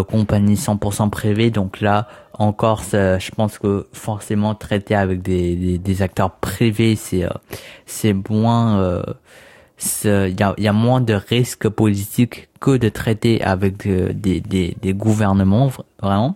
[0.08, 6.30] compagnie 100% privée, donc là encore je pense que forcément traiter avec des, des, acteurs
[6.36, 7.26] privés c'est
[7.84, 9.02] c'est moins
[10.04, 14.76] il y a, y a, moins de risques politiques que de traiter avec des, des,
[14.80, 16.34] des gouvernements vraiment.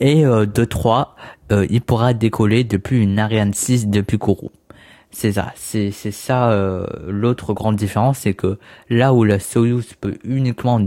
[0.00, 1.14] Et euh, de 3,
[1.52, 4.50] euh, il pourra décoller depuis une Ariane 6 depuis Kourou.
[5.14, 10.14] C'est ça, c'est ça euh, l'autre grande différence, c'est que là où la Soyuz peut
[10.24, 10.80] uniquement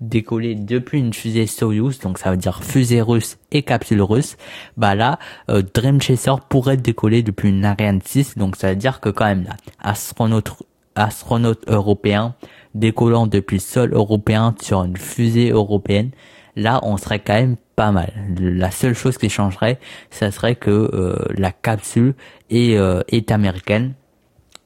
[0.00, 4.36] décoller depuis une fusée Soyuz, donc ça veut dire fusée russe et capsule russe,
[4.76, 9.08] bah là Dream Chaser pourrait décoller depuis une Ariane 6, donc ça veut dire que
[9.08, 10.52] quand même là, astronaute
[10.94, 12.36] astronaute européen
[12.76, 16.10] décollant depuis sol européen sur une fusée européenne,
[16.54, 18.12] là on serait quand même pas mal.
[18.40, 19.78] La seule chose qui changerait,
[20.10, 22.14] ça serait que euh, la capsule
[22.50, 23.92] est, euh, est américaine,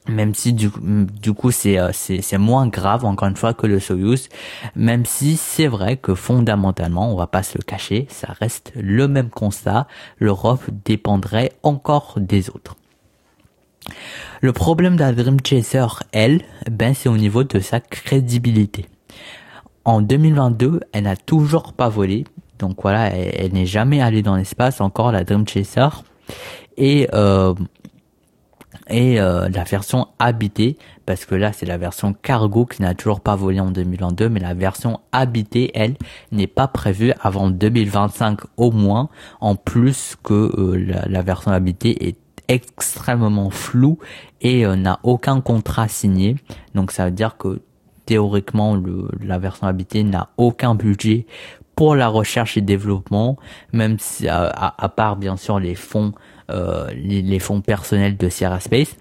[0.08, 3.80] même si du, du coup c'est euh, c'est moins grave encore une fois que le
[3.80, 4.28] Soyuz,
[4.76, 9.08] même si c'est vrai que fondamentalement, on va pas se le cacher, ça reste le
[9.08, 9.86] même constat,
[10.18, 12.76] l'Europe dépendrait encore des autres.
[14.40, 18.86] Le problème de la Dream Chaser, elle, ben c'est au niveau de sa crédibilité.
[19.84, 22.24] En 2022, elle n'a toujours pas volé
[22.60, 25.88] donc voilà, elle, n'est jamais allée dans l'espace encore la Dream Chaser.
[26.76, 27.54] Et euh,
[28.88, 33.20] et euh, la version habitée parce que là c'est la version cargo qui n'a toujours
[33.20, 35.94] pas volé en 2022 mais la version habitée elle
[36.30, 39.08] n'est pas prévue avant 2025 au moins
[39.40, 42.18] en plus que euh, la, version habitée est
[42.48, 43.98] extrêmement floue
[44.40, 46.34] et n'a aucun contrat signé.
[46.74, 47.60] Donc ça veut dire que
[48.06, 51.26] théoriquement le, la version habitée n'a aucun budget
[51.80, 53.38] pour la recherche et développement,
[53.72, 56.12] même si à, part bien sûr les fonds,
[56.50, 58.98] euh, les, fonds personnels de Sierra Space,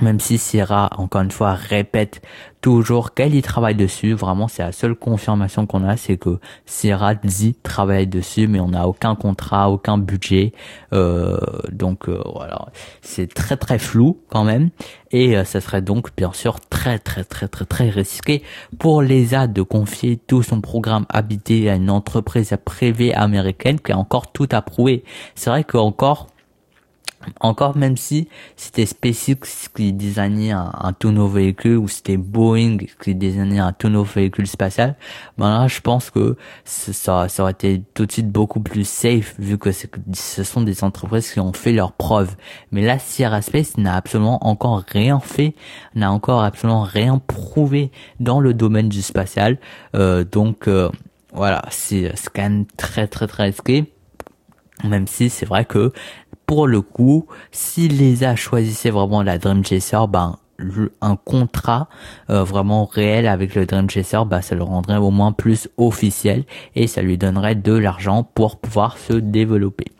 [0.00, 2.22] même si Sierra, encore une fois, répète
[2.60, 7.14] toujours qu'elle y travaille dessus, vraiment c'est la seule confirmation qu'on a, c'est que Sierra
[7.14, 10.52] dit travaille dessus, mais on n'a aucun contrat, aucun budget,
[10.92, 11.38] euh,
[11.70, 12.66] donc euh, voilà,
[13.00, 14.70] c'est très très flou quand même,
[15.12, 18.42] et euh, ça serait donc bien sûr très très très très très risqué
[18.78, 23.98] pour l'ESA de confier tout son programme habité à une entreprise privée américaine qui a
[23.98, 25.04] encore tout à prouver.
[25.36, 26.26] C'est vrai qu'encore
[27.40, 32.78] encore même si c'était SpaceX qui designait un, un, tout nouveau véhicule ou c'était Boeing
[33.02, 34.96] qui designait un tout nouveau véhicule spatial,
[35.36, 39.34] ben là je pense que ça, ça aurait été tout de suite beaucoup plus safe
[39.38, 42.36] vu que ce sont des entreprises qui ont fait leurs preuves.
[42.72, 45.54] Mais là Sierra Space n'a absolument encore rien fait,
[45.94, 49.58] n'a encore absolument rien prouvé dans le domaine du spatial.
[49.94, 50.88] Euh, donc euh,
[51.32, 53.92] voilà, c'est quand même très très très risqué.
[54.84, 55.92] Même si c'est vrai que
[56.48, 60.38] pour le coup, si l'ESA choisissait vraiment la Dream Chaser, ben
[61.02, 61.88] un contrat
[62.30, 66.44] euh, vraiment réel avec le Dream Chaser, bah, ça le rendrait au moins plus officiel
[66.74, 69.92] et ça lui donnerait de l'argent pour pouvoir se développer.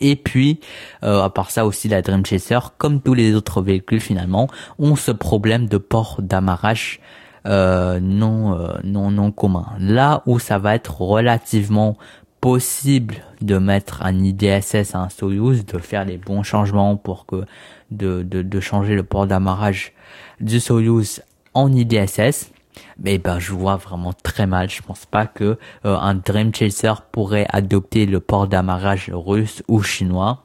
[0.00, 0.58] Et puis,
[1.04, 4.48] euh, à part ça aussi, la Dream Chaser, comme tous les autres véhicules finalement,
[4.80, 6.98] ont ce problème de port d'amarrage
[7.46, 9.68] euh, non, non, non commun.
[9.78, 11.96] Là où ça va être relativement
[12.40, 17.44] possible de mettre un IDSS à un Soyuz, de faire les bons changements pour que
[17.90, 19.92] de, de, de changer le port d'amarrage
[20.40, 21.22] du Soyuz
[21.54, 22.52] en IDSS,
[22.98, 24.70] mais ben je vois vraiment très mal.
[24.70, 29.82] Je pense pas que euh, un Dream Chaser pourrait adopter le port d'amarrage russe ou
[29.82, 30.42] chinois.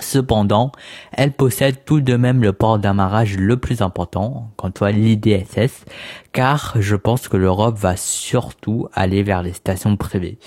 [0.00, 0.70] Cependant,
[1.12, 5.84] elle possède tout de même le port d'amarrage le plus important, quant à l'IDSS,
[6.32, 10.38] car je pense que l'Europe va surtout aller vers les stations privées.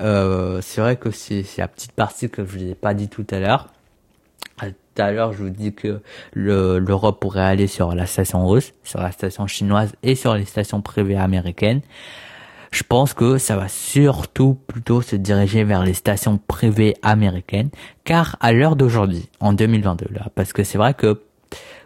[0.00, 3.26] Euh, c'est vrai que c'est la petite partie que je vous ai pas dit tout
[3.30, 3.68] à l'heure.
[4.62, 6.00] Euh, tout à l'heure, je vous dis que
[6.34, 10.80] l'Europe pourrait aller sur la station russe, sur la station chinoise et sur les stations
[10.80, 11.80] privées américaines.
[12.70, 17.70] Je pense que ça va surtout plutôt se diriger vers les stations privées américaines,
[18.02, 21.22] car à l'heure d'aujourd'hui, en 2022, là, parce que c'est vrai que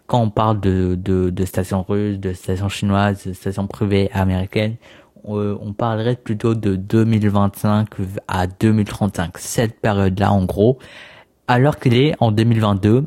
[0.07, 4.77] quand on parle de, de, de stations russes, de stations chinoises, de stations privées américaines,
[5.25, 7.89] on, on parlerait plutôt de 2025
[8.27, 10.79] à 2035, cette période-là en gros.
[11.47, 13.07] Alors qu'il est en 2022,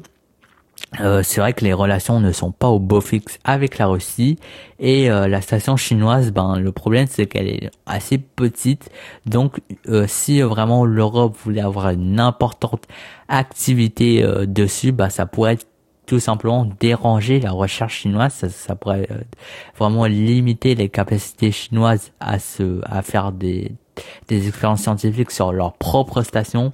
[1.00, 4.38] euh, c'est vrai que les relations ne sont pas au beau fixe avec la Russie
[4.80, 8.90] et euh, la station chinoise, ben le problème c'est qu'elle est assez petite,
[9.26, 12.88] donc euh, si vraiment l'Europe voulait avoir une importante
[13.30, 15.60] activité dessus, bah ça pourrait
[16.06, 19.08] tout simplement déranger la recherche chinoise, ça, pourrait
[19.78, 23.72] vraiment limiter les capacités chinoises à se à faire des
[24.28, 26.72] des expériences scientifiques sur leur propre station.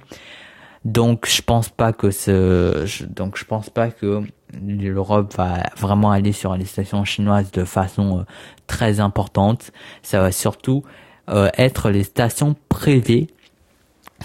[0.84, 4.22] Donc je pense pas que ce donc je pense pas que
[4.62, 8.22] l'Europe va vraiment aller sur les stations chinoises de façon euh,
[8.66, 9.72] très importante.
[10.02, 10.84] Ça va surtout
[11.28, 13.26] euh, être les stations privées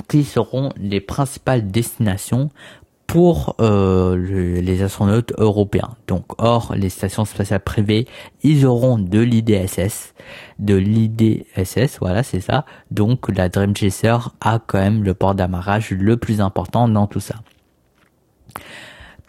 [0.08, 2.50] qui seront les principales destinations
[3.08, 4.16] pour euh,
[4.62, 5.96] les astronautes européens.
[6.08, 8.08] Donc, hors les stations spatiales privées,
[8.42, 10.14] ils auront de l'IDSS,
[10.60, 12.66] de l'IDSS, voilà, c'est ça.
[12.92, 17.20] Donc, la Dream Chaser a quand même le port d'amarrage le plus important dans tout
[17.20, 17.36] ça.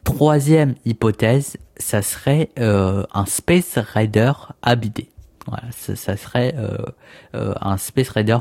[0.05, 4.33] Troisième hypothèse, ça serait euh, un Space Rider
[4.63, 5.11] habité.
[5.47, 8.39] Voilà, ça, serait euh, un Space Rider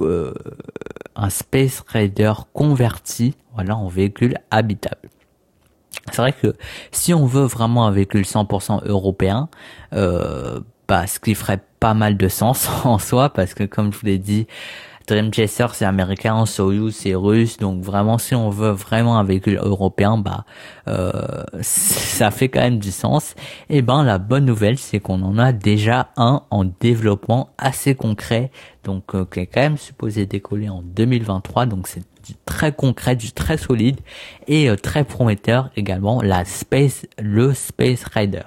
[0.00, 0.34] euh,
[1.16, 5.08] un Space Raider converti voilà, en véhicule habitable.
[6.12, 6.54] C'est vrai que
[6.92, 9.48] si on veut vraiment un véhicule 100% européen,
[9.92, 13.98] euh, bah, ce qui ferait pas mal de sens en soi, parce que comme je
[13.98, 14.46] vous l'ai dit,
[15.06, 19.58] Dream Chaser c'est américain, Soyuz c'est russe, donc vraiment si on veut vraiment un véhicule
[19.62, 20.44] européen, bah
[20.88, 21.10] euh,
[21.60, 23.34] ça fait quand même du sens.
[23.68, 28.50] Et ben la bonne nouvelle c'est qu'on en a déjà un en développement assez concret,
[28.84, 33.16] donc euh, qui est quand même supposé décoller en 2023, donc c'est du très concret,
[33.16, 34.00] du très solide
[34.46, 38.42] et euh, très prometteur également la Space, le Space Rider.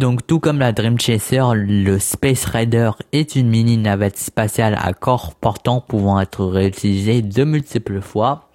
[0.00, 4.94] Donc tout comme la Dream Chaser, le Space Rider est une mini navette spatiale à
[4.94, 8.48] corps portant pouvant être réutilisée de multiples fois.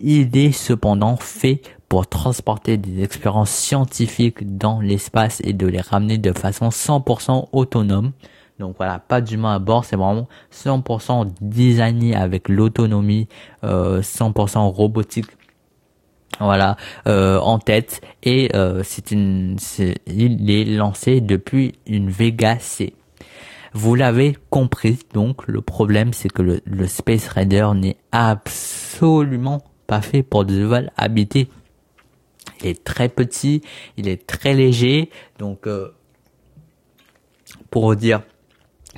[0.00, 6.18] Il est cependant fait pour transporter des expériences scientifiques dans l'espace et de les ramener
[6.18, 8.10] de façon 100% autonome.
[8.58, 13.28] Donc voilà, pas d'humain à bord, c'est vraiment 100% designé avec l'autonomie,
[13.62, 15.37] euh, 100% robotique
[16.40, 19.56] voilà euh, en tête et euh, c'est une
[20.06, 22.94] il est lancé depuis une Vega C.
[23.74, 30.22] Vous l'avez compris donc le problème c'est que le, Space Raider n'est absolument pas fait
[30.22, 31.48] pour des vols habités.
[32.60, 33.62] Il est très petit,
[33.96, 35.94] il est très léger donc euh,
[37.70, 38.22] pour dire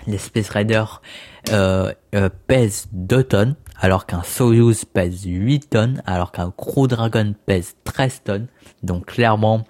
[0.06, 0.84] les Space Raider
[2.46, 8.22] pèsent 2 tonnes alors qu'un Soyuz pèse 8 tonnes, alors qu'un Crew Dragon pèse 13
[8.24, 8.46] tonnes.
[8.82, 9.66] Donc clairement,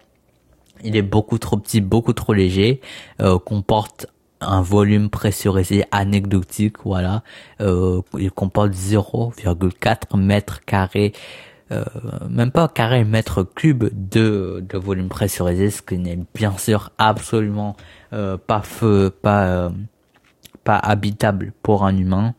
[0.82, 2.80] il est beaucoup trop petit, beaucoup trop léger,
[3.20, 4.06] euh, comporte
[4.40, 7.22] un volume pressurisé anecdotique, voilà.
[7.60, 11.12] Euh, il comporte 0,4 mètres carrés,
[11.70, 11.84] euh,
[12.28, 17.76] même pas carré mètre cube de, de volume pressurisé, ce qui n'est bien sûr absolument
[18.10, 19.70] pas feu, pas
[20.64, 22.34] pas habitable pour un humain.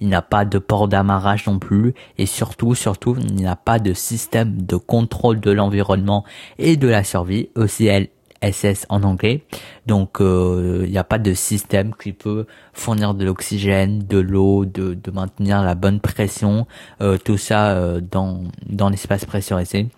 [0.00, 3.78] Il n'a pas de port d'amarrage non plus et surtout, surtout, il n'y a pas
[3.78, 6.24] de système de contrôle de l'environnement
[6.58, 9.44] et de la survie, ECLSS en anglais.
[9.86, 14.64] Donc, euh, il n'y a pas de système qui peut fournir de l'oxygène, de l'eau,
[14.64, 16.66] de, maintenir la bonne pression,
[17.00, 19.88] euh, tout ça euh, dans, dans l'espace pressurisé.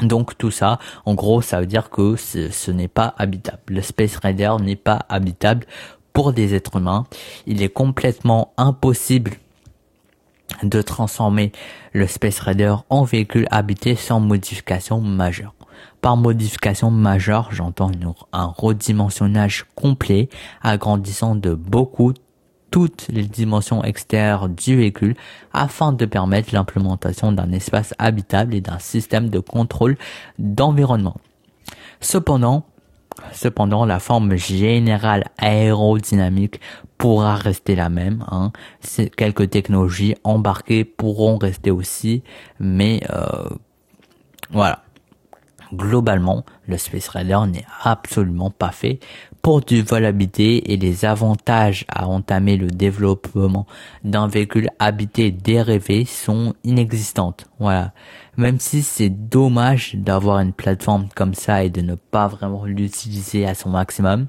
[0.00, 3.60] Donc tout ça, en gros, ça veut dire que ce, ce n'est pas habitable.
[3.68, 5.66] Le Space Raider n'est pas habitable
[6.12, 7.04] pour des êtres humains.
[7.46, 9.32] Il est complètement impossible
[10.62, 11.52] de transformer
[11.92, 15.54] le Space Raider en véhicule habité sans modification majeure.
[16.00, 17.90] Par modification majeure, j'entends
[18.32, 20.28] un redimensionnage complet,
[20.62, 22.12] agrandissant de beaucoup
[22.70, 25.14] toutes les dimensions extérieures du véhicule
[25.52, 29.96] afin de permettre l'implémentation d'un espace habitable et d'un système de contrôle
[30.38, 31.16] d'environnement.
[32.00, 32.64] Cependant,
[33.32, 36.60] Cependant, la forme générale aérodynamique
[36.98, 38.24] pourra rester la même.
[38.30, 38.52] Hein.
[39.16, 42.22] Quelques technologies embarquées pourront rester aussi,
[42.60, 43.48] mais euh,
[44.50, 44.82] voilà.
[45.74, 49.00] Globalement, le Space Rider n'est absolument pas fait
[49.40, 53.66] pour du vol habité et les avantages à entamer le développement
[54.04, 57.46] d'un véhicule habité dérivé sont inexistantes.
[57.58, 57.92] Voilà.
[58.36, 63.46] Même si c'est dommage d'avoir une plateforme comme ça et de ne pas vraiment l'utiliser
[63.46, 64.26] à son maximum,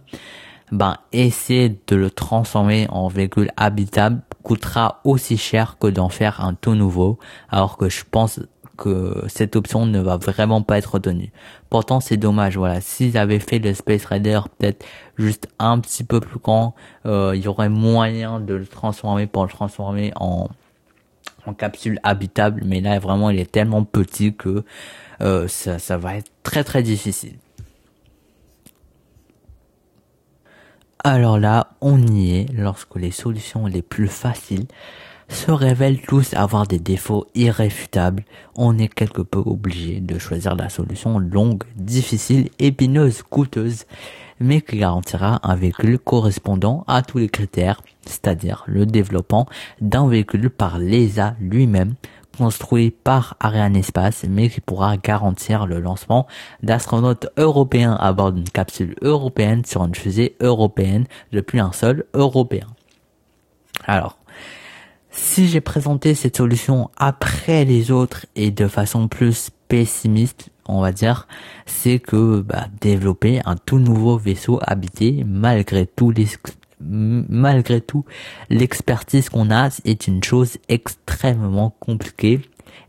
[0.73, 6.53] ben essayer de le transformer en véhicule habitable coûtera aussi cher que d'en faire un
[6.53, 7.17] tout nouveau,
[7.49, 8.39] alors que je pense
[8.75, 11.31] que cette option ne va vraiment pas être retenue.
[11.69, 12.57] Pourtant, c'est dommage.
[12.57, 14.85] Voilà, s'ils avaient fait le Space Raider peut-être
[15.17, 16.75] juste un petit peu plus grand,
[17.05, 20.49] euh, il y aurait moyen de le transformer pour le transformer en
[21.45, 22.63] en capsule habitable.
[22.65, 24.63] Mais là, vraiment, il est tellement petit que
[25.21, 27.35] euh, ça, ça va être très très difficile.
[31.03, 34.67] Alors là, on y est lorsque les solutions les plus faciles
[35.27, 38.23] se révèlent tous avoir des défauts irréfutables,
[38.55, 43.85] on est quelque peu obligé de choisir la solution longue, difficile, épineuse, coûteuse,
[44.39, 49.47] mais qui garantira un véhicule correspondant à tous les critères, c'est-à-dire le développement
[49.81, 51.95] d'un véhicule par l'ESA lui-même,
[52.37, 56.27] construit par Arianespace, mais qui pourra garantir le lancement
[56.63, 62.67] d'astronautes européens à bord d'une capsule européenne sur une fusée européenne depuis un sol européen.
[63.85, 64.17] Alors,
[65.11, 70.91] si j'ai présenté cette solution après les autres et de façon plus pessimiste, on va
[70.91, 71.27] dire,
[71.65, 76.27] c'est que bah, développer un tout nouveau vaisseau habité, malgré tout les
[76.79, 78.05] malgré tout,
[78.51, 82.39] l'expertise qu'on a est une chose extrêmement compliquée,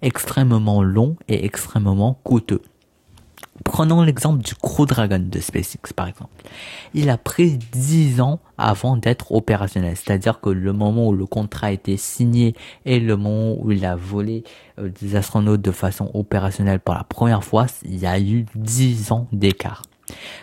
[0.03, 2.61] extrêmement long et extrêmement coûteux.
[3.63, 6.33] Prenons l'exemple du Crew Dragon de SpaceX par exemple.
[6.93, 11.69] Il a pris 10 ans avant d'être opérationnel, c'est-à-dire que le moment où le contrat
[11.69, 14.43] a été signé et le moment où il a volé
[14.81, 19.13] euh, des astronautes de façon opérationnelle pour la première fois, il y a eu 10
[19.13, 19.83] ans d'écart.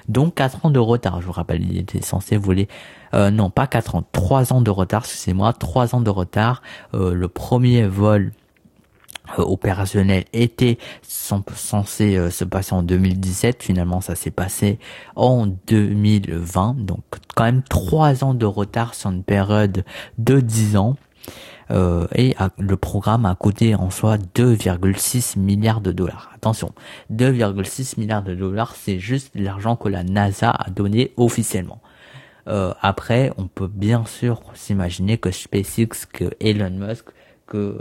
[0.07, 2.67] Donc 4 ans de retard, je vous rappelle, il était censé voler,
[3.13, 6.61] euh, non pas 4 ans, 3 ans de retard, excusez-moi, 3 ans de retard.
[6.93, 8.31] Euh, le premier vol
[9.37, 13.63] opérationnel était censé euh, se passer en 2017.
[13.63, 14.79] Finalement, ça s'est passé
[15.15, 16.77] en 2020.
[16.79, 17.03] Donc,
[17.35, 19.83] quand même trois ans de retard sur une période
[20.17, 20.95] de 10 ans.
[21.69, 26.29] Euh, et le programme a coûté en soi 2,6 milliards de dollars.
[26.35, 26.73] Attention,
[27.13, 31.81] 2,6 milliards de dollars, c'est juste l'argent que la NASA a donné officiellement.
[32.45, 37.05] après, on peut bien sûr s'imaginer que SpaceX, que Elon Musk,
[37.47, 37.77] que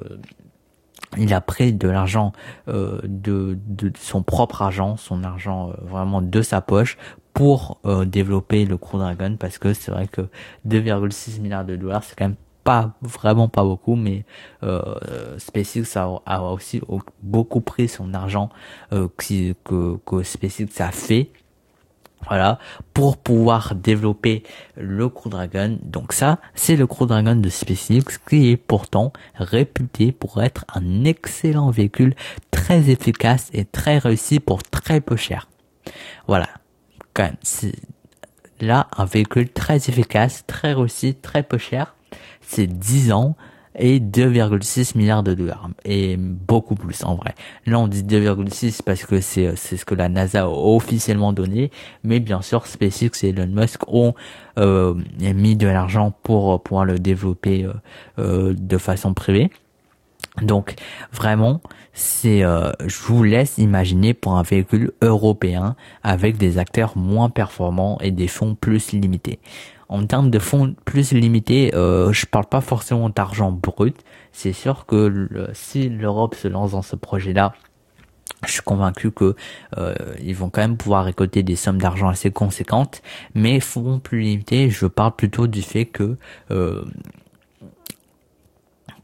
[1.18, 2.32] il a pris de l'argent
[2.68, 3.58] euh, de,
[3.98, 6.96] son propre argent, son argent euh, vraiment de sa poche
[7.34, 10.22] pour euh, développer le Crew Dragon parce que c'est vrai que
[10.68, 14.24] 2,6 milliards de dollars c'est quand même pas vraiment pas beaucoup mais
[15.38, 16.82] SpaceX a, a, aussi
[17.22, 18.50] beaucoup pris son argent
[18.90, 19.54] que,
[20.04, 21.30] que SpaceX a fait
[22.28, 22.58] voilà,
[22.94, 24.42] pour pouvoir développer
[24.76, 25.78] le Crew Dragon.
[25.82, 31.04] Donc ça, c'est le Crew Dragon de SpaceX qui est pourtant réputé pour être un
[31.04, 32.14] excellent véhicule
[32.50, 35.48] très efficace et très réussi pour très peu cher.
[36.26, 36.48] Voilà,
[37.14, 37.74] quand c'est
[38.60, 41.94] là un véhicule très efficace, très réussi, très peu cher.
[42.42, 43.36] C'est 10 ans,
[43.80, 47.34] et 2,6 milliards de dollars et beaucoup plus en vrai.
[47.66, 51.70] Là on dit 2,6 parce que c'est c'est ce que la NASA a officiellement donné,
[52.04, 54.14] mais bien sûr SpaceX et Elon Musk ont
[54.58, 57.72] euh, mis de l'argent pour pouvoir le développer euh,
[58.18, 59.50] euh, de façon privée.
[60.42, 60.74] Donc
[61.12, 61.60] vraiment,
[61.92, 67.98] c'est, euh, je vous laisse imaginer pour un véhicule européen avec des acteurs moins performants
[68.00, 69.38] et des fonds plus limités
[69.90, 73.96] en termes de fonds plus limités, euh, je parle pas forcément d'argent brut.
[74.30, 77.54] C'est sûr que si l'Europe se lance dans ce projet-là,
[78.46, 79.34] je suis convaincu que
[79.78, 83.02] euh, ils vont quand même pouvoir récolter des sommes d'argent assez conséquentes,
[83.34, 86.16] mais fonds plus limités, je parle plutôt du fait que
[86.50, 86.84] euh,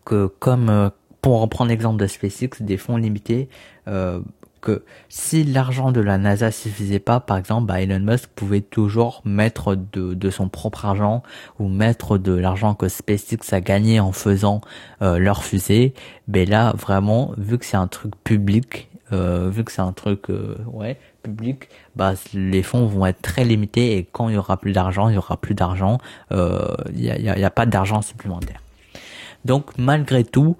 [0.04, 0.88] que comme euh,
[1.26, 3.48] pour reprendre l'exemple de SpaceX, des fonds limités,
[3.88, 4.20] euh,
[4.60, 9.22] que si l'argent de la NASA suffisait pas, par exemple, bah, Elon Musk pouvait toujours
[9.24, 11.24] mettre de, son propre argent
[11.58, 14.60] ou mettre de l'argent que SpaceX a gagné en faisant
[15.02, 15.94] euh, leur fusée.
[16.28, 20.30] Mais là, vraiment, vu que c'est un truc public, euh, vu que c'est un truc
[20.30, 24.58] euh, ouais public, bah les fonds vont être très limités et quand il y aura
[24.58, 25.98] plus d'argent, il y aura plus d'argent,
[26.30, 28.60] il y, a, y, a, pas d'argent supplémentaire.
[29.46, 30.56] Donc malgré tout,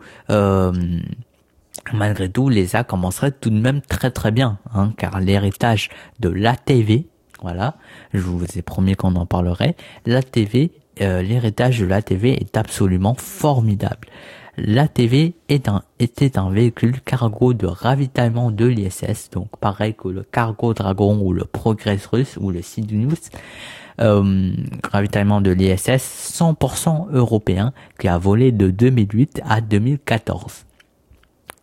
[1.92, 7.06] malgré tout, l'ESA commencerait tout de même très très bien, hein, car l'héritage de l'ATV,
[7.42, 7.74] voilà,
[8.14, 9.76] je vous ai promis qu'on en parlerait,
[10.06, 10.70] l'ATV,
[11.00, 14.08] l'héritage de l'ATV est absolument formidable.
[14.56, 15.68] L'ATV est
[15.98, 21.34] était un véhicule cargo de ravitaillement de l'ISS, donc pareil que le Cargo Dragon ou
[21.34, 23.30] le Progress Russe ou le Sidonius,
[24.00, 24.52] euh,
[24.90, 30.64] ravitaillement de l'ISS 100% européen qui a volé de 2008 à 2014.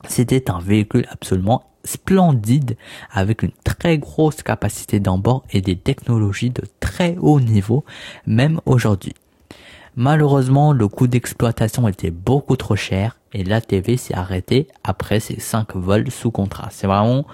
[0.07, 2.77] C'était un véhicule absolument splendide
[3.11, 7.83] avec une très grosse capacité d'embord et des technologies de très haut niveau,
[8.25, 9.13] même aujourd'hui.
[9.95, 15.75] Malheureusement, le coût d'exploitation était beaucoup trop cher et l'ATV s'est arrêté après ses 5
[15.75, 16.69] vols sous contrat.
[16.71, 17.25] C'est vraiment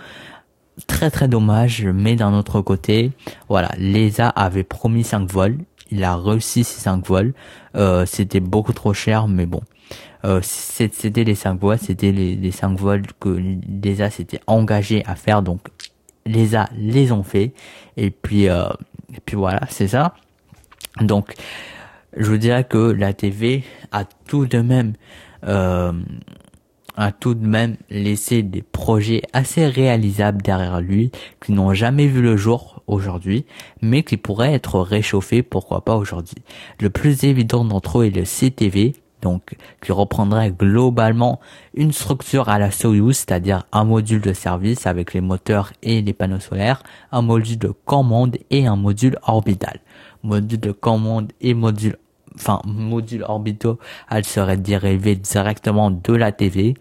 [0.87, 3.11] très très dommage, mais d'un autre côté,
[3.47, 5.57] voilà, l'ESA avait promis 5 vols,
[5.91, 7.33] il a réussi ces 5 vols,
[7.75, 9.61] euh, c'était beaucoup trop cher, mais bon.
[10.25, 15.15] Euh, c'était les 5 vols, c'était les, les 5 vols que l'ESA s'était engagé à
[15.15, 15.61] faire, donc
[16.25, 17.53] l'ESA les ont fait,
[17.97, 18.69] et puis, euh,
[19.13, 20.13] et puis voilà, c'est ça.
[21.01, 21.33] Donc,
[22.17, 24.93] je vous dirais que la TV a tout de même
[25.47, 25.93] euh,
[26.99, 31.11] a tout de même laissé des projets assez réalisables derrière lui
[31.43, 33.45] qui n'ont jamais vu le jour aujourd'hui,
[33.81, 36.43] mais qui pourraient être réchauffés, pourquoi pas aujourd'hui.
[36.79, 41.39] Le plus évident d'entre eux est le CTV, donc qui reprendrait globalement
[41.73, 46.13] une structure à la Soyuz, c'est-à-dire un module de service avec les moteurs et les
[46.13, 49.79] panneaux solaires, un module de commande et un module orbital.
[50.23, 51.97] Module de commande et module
[52.39, 53.79] enfin module orbitaux,
[54.09, 56.75] elle serait dérivée directement de la TV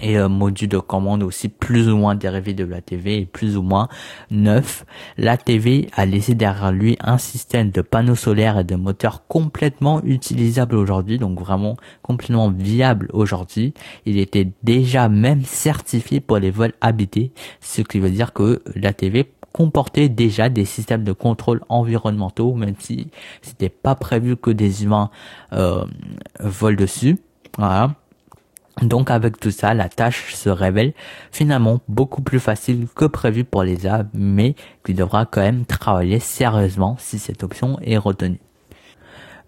[0.00, 3.56] et euh, module de commande aussi plus ou moins dérivé de la TV et plus
[3.56, 3.88] ou moins
[4.30, 4.84] neuf.
[5.16, 10.02] La TV a laissé derrière lui un système de panneaux solaires et de moteurs complètement
[10.04, 13.74] utilisable aujourd'hui, donc vraiment complètement viable aujourd'hui.
[14.06, 18.92] Il était déjà même certifié pour les vols habités, ce qui veut dire que la
[18.92, 19.24] TV
[19.54, 23.08] comportait déjà des systèmes de contrôle environnementaux, même si
[23.40, 25.10] c'était pas prévu que des humains
[25.52, 25.84] euh,
[26.40, 27.18] volent dessus.
[27.56, 27.94] Voilà.
[28.82, 30.92] Donc avec tout ça, la tâche se révèle
[31.30, 36.18] finalement beaucoup plus facile que prévu pour les A, mais qui devra quand même travailler
[36.18, 38.40] sérieusement si cette option est retenue.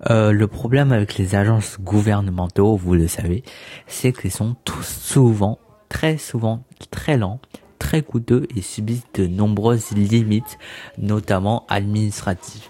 [0.08, 3.42] Euh, le problème avec les agences gouvernementaux, vous le savez,
[3.88, 7.40] c'est qu'ils sont tous souvent, très souvent, très lents
[7.78, 10.58] très coûteux et subissent de nombreuses limites,
[10.98, 12.68] notamment administratives.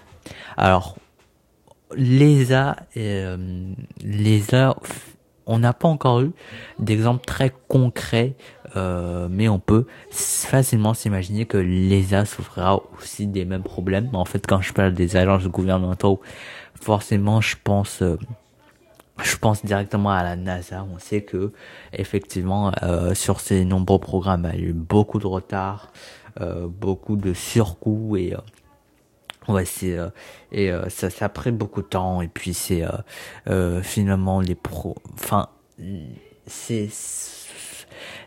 [0.57, 0.97] Alors,
[1.95, 4.75] l'ESA, euh, l'ESA,
[5.45, 6.31] on n'a pas encore eu
[6.77, 8.35] d'exemple très concret,
[8.75, 14.09] euh, mais on peut facilement s'imaginer que l'ESA souffrira aussi des mêmes problèmes.
[14.13, 16.17] En fait, quand je parle des agences gouvernementales,
[16.79, 18.17] forcément, je pense euh,
[19.23, 20.85] je pense directement à la NASA.
[20.93, 21.51] On sait que
[21.93, 25.91] effectivement euh, sur ces nombreux programmes, il y a eu beaucoup de retard,
[26.41, 30.09] euh, beaucoup de surcoûts et euh, ouais c'est euh,
[30.51, 32.83] et euh, ça ça a pris beaucoup de temps et puis c'est
[33.81, 35.49] finalement les pro, enfin
[36.45, 36.89] c'est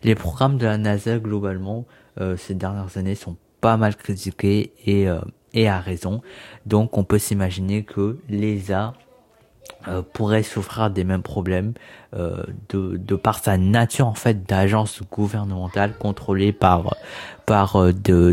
[0.02, 1.84] les programmes de la NASA globalement
[2.36, 5.06] ces dernières années sont pas mal critiqués et
[5.52, 6.22] et à raison.
[6.66, 8.94] Donc on peut s'imaginer que l'ESA
[9.88, 11.72] euh, pourrait souffrir des mêmes problèmes
[12.14, 16.96] euh, de, de par sa nature en fait d'agence gouvernementale contrôlée par
[17.46, 18.32] par euh, de,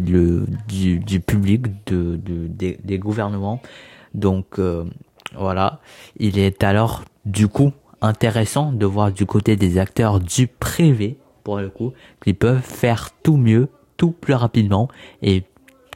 [0.68, 3.62] du, du public de, de des, des, gouvernements.
[4.14, 4.86] Donc euh,
[5.36, 5.80] voilà.
[6.18, 7.72] Il est alors du coup
[8.02, 11.94] intéressant de voir du côté des acteurs du privé pour le coup
[12.24, 14.88] qui peuvent faire tout mieux tout plus rapidement
[15.22, 15.44] et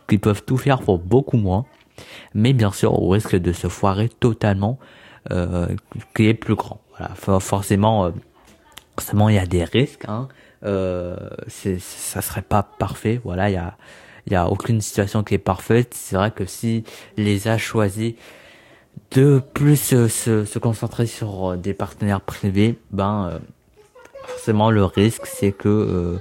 [0.08, 1.66] qui peuvent tout faire pour beaucoup moins.
[2.34, 4.80] Mais bien sûr au risque de se foirer totalement
[5.30, 6.82] qui est plus grand.
[6.98, 8.12] Voilà, forcément, euh,
[8.96, 10.06] forcément il y a des risques.
[10.08, 10.28] Hein.
[10.64, 11.16] Euh,
[11.48, 13.22] ça serait pas parfait.
[13.24, 13.78] Voilà, il y a,
[14.30, 15.94] y a aucune situation qui est parfaite.
[15.94, 16.84] C'est vrai que si
[17.18, 18.16] les a choisi
[19.12, 23.40] de plus se, se, concentrer sur des partenaires privés, ben
[24.24, 26.20] forcément le risque c'est que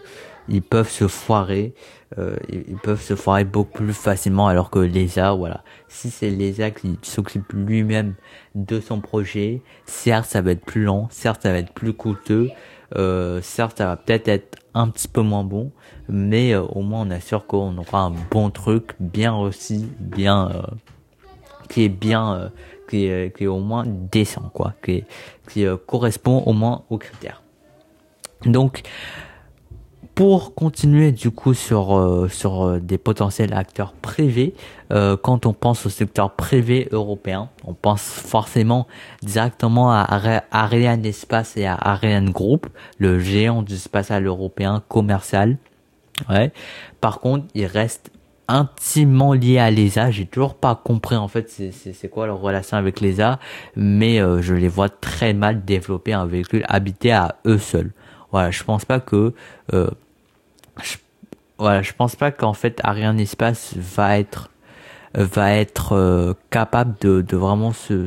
[0.49, 1.75] ils peuvent se foirer,
[2.19, 5.63] euh, ils peuvent se foirer beaucoup plus facilement alors que l'ESA, voilà.
[5.89, 8.15] Si c'est l'ESA qui s'occupe lui-même
[8.55, 12.51] de son projet, certes ça va être plus lent, certes ça va être plus coûteux,
[12.97, 15.71] euh, certes ça va peut-être être un petit peu moins bon,
[16.09, 20.63] mais euh, au moins on assure qu'on aura un bon truc, bien aussi, bien euh,
[21.69, 22.49] qui est bien, euh,
[22.89, 25.05] qui est, qui est au moins décent quoi, qui,
[25.49, 27.43] qui correspond au moins aux critères.
[28.45, 28.83] Donc
[30.21, 34.53] pour continuer du coup sur euh, sur euh, des potentiels acteurs privés,
[34.93, 38.87] euh, quand on pense au secteur privé européen, on pense forcément
[39.23, 42.67] directement à Ariane Espace et à Ariane Group,
[42.99, 45.57] le géant du spatial européen commercial.
[46.29, 46.53] Ouais.
[47.01, 48.11] Par contre, il reste
[48.47, 50.11] intimement lié à l'ESA.
[50.11, 53.39] J'ai toujours pas compris en fait c'est quoi leur relation avec l'ESA,
[53.75, 57.93] mais je les vois très mal développer un véhicule habité à eux seuls.
[58.33, 59.33] Voilà, je pense pas que
[60.83, 60.97] je,
[61.59, 64.51] voilà, je pense pas qu'en fait Ariane Espace va être
[65.15, 68.07] va être euh, capable de, vraiment se,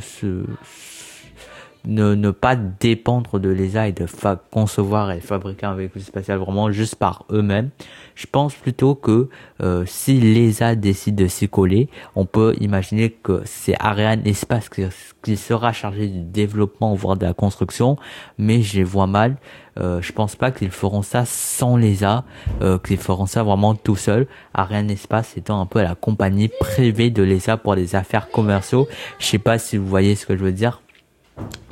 [1.86, 4.06] ne, ne pas dépendre de l'ESA et de
[4.52, 7.70] concevoir et fabriquer un véhicule spatial vraiment juste par eux-mêmes.
[8.16, 9.30] Je pense plutôt que
[9.62, 14.84] euh, si l'ESA décide de s'y coller, on peut imaginer que c'est Ariane Espace qui,
[15.24, 17.98] qui, sera chargé du développement voire de la construction,
[18.38, 19.38] mais je les vois mal.
[19.80, 22.24] Euh, je pense pas qu'ils feront ça sans l'ESA,
[22.62, 24.28] euh, qu'ils feront ça vraiment tout seul.
[24.54, 28.88] Ariane Espace étant un peu la compagnie privée de l'ESA pour les affaires commerciaux.
[29.20, 30.83] Je sais pas si vous voyez ce que je veux dire.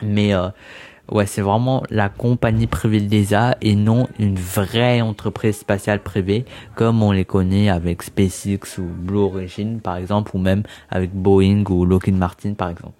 [0.01, 0.49] Mais euh,
[1.11, 6.45] ouais, c'est vraiment la compagnie privée de et non une vraie entreprise spatiale privée
[6.75, 11.63] comme on les connaît avec SpaceX ou Blue Origin par exemple ou même avec Boeing
[11.69, 12.93] ou Lockheed Martin par exemple.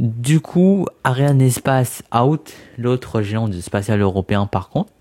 [0.00, 4.92] Du coup, Ariane Espace Out, l'autre géant du spatial européen par contre,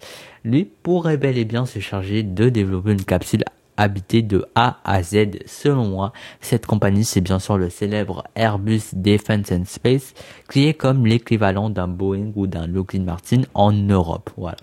[0.44, 3.44] lui pourrait bel et bien se charger de développer une capsule
[3.78, 5.30] habité de A à Z.
[5.46, 10.14] Selon moi, cette compagnie, c'est bien sûr le célèbre Airbus Defence and Space,
[10.50, 14.30] qui est comme l'équivalent d'un Boeing ou d'un Lockheed Martin en Europe.
[14.38, 14.58] Voilà.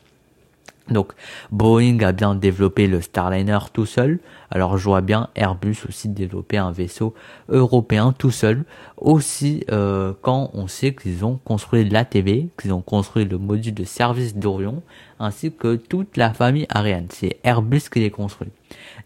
[0.91, 1.13] Donc
[1.53, 4.19] Boeing a bien développé le Starliner tout seul.
[4.51, 7.15] Alors je vois bien Airbus aussi développer un vaisseau
[7.49, 8.65] européen tout seul.
[8.97, 13.85] Aussi euh, quand on sait qu'ils ont construit l'ATV, qu'ils ont construit le module de
[13.85, 14.83] service d'Orion,
[15.19, 17.07] ainsi que toute la famille Ariane.
[17.11, 18.51] C'est Airbus qui les construit.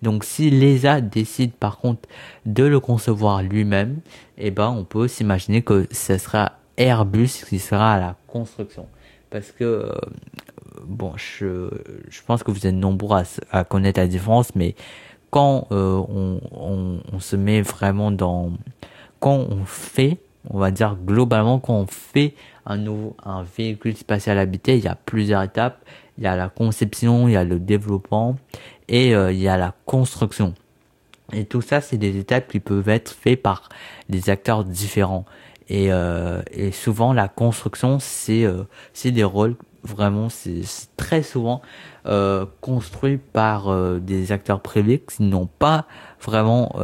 [0.03, 2.09] Donc si l'ESA décide par contre
[2.47, 4.01] de le concevoir lui-même,
[4.39, 8.87] eh ben on peut s'imaginer que ce sera Airbus qui sera à la construction.
[9.31, 9.93] Parce que euh,
[10.87, 11.69] bon, je,
[12.09, 14.75] je pense que vous êtes nombreux à, connaître la différence, mais
[15.31, 18.53] quand euh, on, on, on, se met vraiment dans,
[19.21, 20.19] quand on fait,
[20.51, 22.35] on va dire globalement, quand on fait
[22.67, 25.85] un nouveau, un véhicule spatial habité, il y a plusieurs étapes.
[26.17, 28.37] Il y a la conception, il y a le développement
[28.89, 30.55] et euh, il y a la construction.
[31.33, 33.69] Et tout ça, c'est des étapes qui peuvent être faites par
[34.09, 35.25] des acteurs différents.
[35.69, 38.65] Et, euh, et souvent, la construction, c'est euh,
[39.05, 40.63] des rôles vraiment, c'est
[40.97, 41.61] très souvent
[42.07, 45.87] euh, construit par euh, des acteurs privés qui n'ont pas
[46.23, 46.75] vraiment,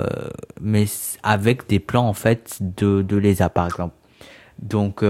[0.61, 0.85] mais
[1.23, 3.95] avec des plans en fait de, de l'ESA par exemple.
[4.59, 5.03] Donc,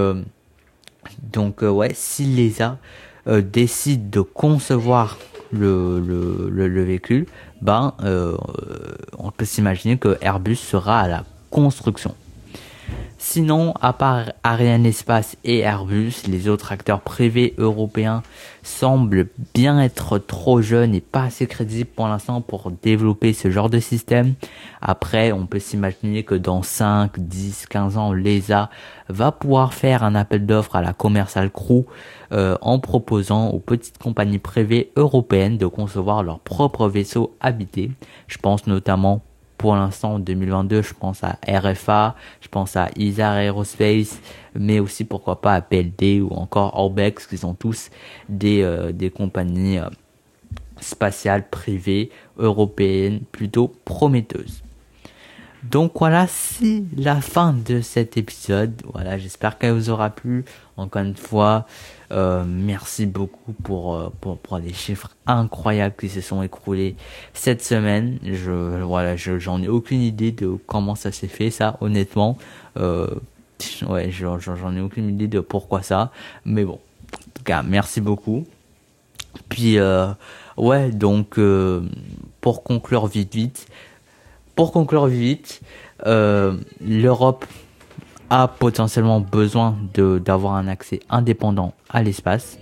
[1.32, 2.78] donc ouais, si l'ESA
[3.26, 5.18] décide de concevoir
[5.52, 7.26] le, le, le, le véhicule,
[7.60, 7.94] ben
[9.18, 12.14] on peut s'imaginer que Airbus sera à la construction.
[13.22, 18.22] Sinon, à part Ariane Espace et Airbus, les autres acteurs privés européens
[18.62, 23.68] semblent bien être trop jeunes et pas assez crédibles pour l'instant pour développer ce genre
[23.68, 24.34] de système.
[24.80, 28.70] Après, on peut s'imaginer que dans 5, 10, 15 ans, l'ESA
[29.10, 31.84] va pouvoir faire un appel d'offres à la Commercial Crew
[32.32, 37.90] euh, en proposant aux petites compagnies privées européennes de concevoir leur propre vaisseau habité.
[38.28, 39.20] Je pense notamment
[39.60, 44.18] pour l'instant en 2022, je pense à RFA, je pense à Isar Aerospace,
[44.54, 47.90] mais aussi pourquoi pas à PLD ou encore Orbex, qui sont tous
[48.30, 49.90] des, euh, compagnies euh,
[50.80, 52.08] spatiales privées
[52.38, 54.62] européennes plutôt prometteuses.
[55.62, 58.80] Donc voilà, c'est la fin de cet épisode.
[58.92, 60.44] Voilà, j'espère qu'elle vous aura plu.
[60.76, 61.66] Encore une fois,
[62.12, 66.96] euh, merci beaucoup pour, euh, pour, pour les chiffres incroyables qui se sont écroulés
[67.34, 68.18] cette semaine.
[68.24, 72.38] Je voilà, j'en ai aucune idée de comment ça s'est fait, ça, honnêtement.
[72.78, 73.06] Euh,
[73.86, 76.10] ouais, j'en ai aucune idée de pourquoi ça.
[76.46, 76.80] Mais bon,
[77.14, 78.46] en tout cas, merci beaucoup.
[79.48, 80.08] Puis euh,
[80.56, 81.82] ouais, donc euh,
[82.40, 83.66] pour conclure vite vite,
[84.60, 85.62] pour conclure vite,
[86.04, 87.46] euh, l'Europe
[88.28, 92.58] a potentiellement besoin d'avoir un accès indépendant à l'espace.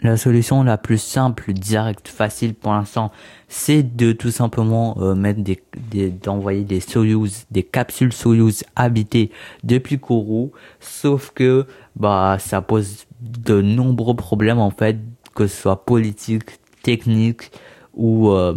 [0.00, 3.12] La solution la plus simple, directe, facile pour l'instant,
[3.48, 9.30] c'est de tout simplement euh, mettre des, d'envoyer des Soyuz, des capsules Soyuz habitées
[9.62, 10.52] depuis Kourou.
[10.80, 11.64] Sauf que
[11.96, 14.98] bah ça pose de nombreux problèmes en fait,
[15.34, 17.52] que ce soit politique, technique
[17.94, 18.54] ou euh,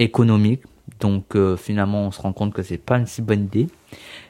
[0.00, 0.62] économique.
[1.00, 3.68] Donc euh, finalement, on se rend compte que c'est pas une si bonne idée.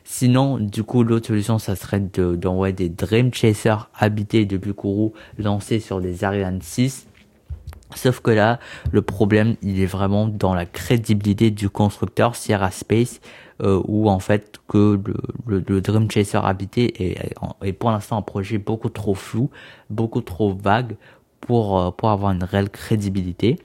[0.04, 5.80] Sinon, du coup, l'autre solution, ça serait d'envoyer des Dream Chaser habités depuis Kourou lancés
[5.80, 7.06] sur des Ariane 6.
[7.94, 8.58] Sauf que là,
[8.92, 13.20] le problème, il est vraiment dans la crédibilité du constructeur Sierra Space,
[13.62, 15.00] euh, où en fait que
[15.46, 19.50] le, le, Dream Chaser habité est, est pour l'instant un projet beaucoup trop flou,
[19.88, 20.96] beaucoup trop vague
[21.40, 23.58] pour, euh, pour avoir une réelle crédibilité.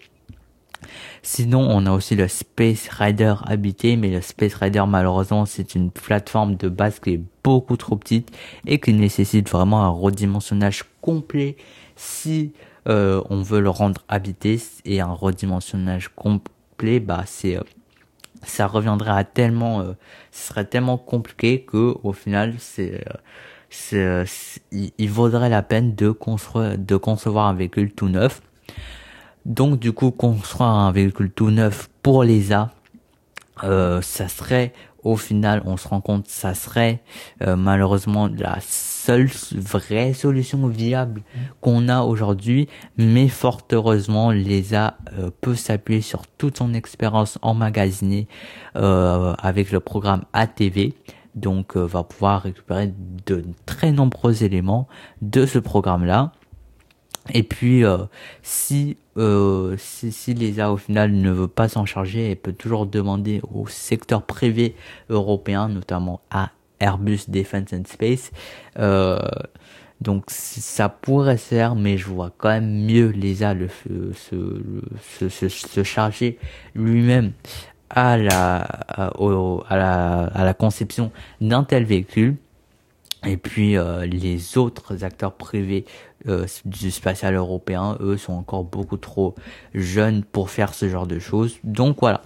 [1.22, 5.92] Sinon, on a aussi le Space Rider habité, mais le Space Rider, malheureusement, c'est une
[5.92, 8.30] plateforme de base qui est beaucoup trop petite
[8.66, 11.58] et qui nécessite vraiment un redimensionnage complet
[11.96, 12.54] si
[12.88, 17.64] euh, on veut le rendre habité et un redimensionnage complet, bah c'est euh,
[18.44, 19.94] ça reviendrait à tellement, euh,
[20.32, 23.04] ce serait tellement compliqué que au final c'est
[24.72, 26.16] il, vaudrait la peine de
[26.76, 28.42] de concevoir un véhicule tout neuf.
[29.46, 32.72] Donc du coup, construire un véhicule tout neuf pour l'ESA,
[33.64, 34.74] euh, ça serait
[35.04, 37.02] au final, on se rend compte, ça serait
[37.42, 41.24] euh, malheureusement la seule vraie solution viable
[41.62, 42.70] qu'on a aujourd'hui.
[42.98, 48.28] Mais fort heureusement, l'ESA euh, peut s'appuyer sur toute son expérience emmagasinée
[48.76, 50.94] euh, avec le programme ATV.
[51.36, 52.94] Donc, va pouvoir récupérer
[53.26, 54.88] de très nombreux éléments
[55.24, 56.32] de ce programme-là.
[57.32, 58.00] Et puis, euh,
[58.42, 62.86] si, euh, si, si l'ESA au final ne veut pas s'en charger, elle peut toujours
[62.86, 64.76] demander au secteur privé
[65.10, 68.32] européen, notamment à Airbus Defence and Space.
[68.78, 69.20] Euh,
[70.02, 75.48] donc ça pourrait se faire, mais je vois quand même mieux l'ESA le, se, se,
[75.48, 76.38] se, charger
[76.76, 77.32] lui-même
[77.90, 82.36] à la, à, la, à la conception d'un tel véhicule
[83.26, 85.86] et puis euh, les autres acteurs privés
[86.28, 89.36] euh, du spatial européen, eux, sont encore beaucoup trop
[89.74, 91.58] jeunes pour faire ce genre de choses.
[91.64, 92.22] Donc voilà,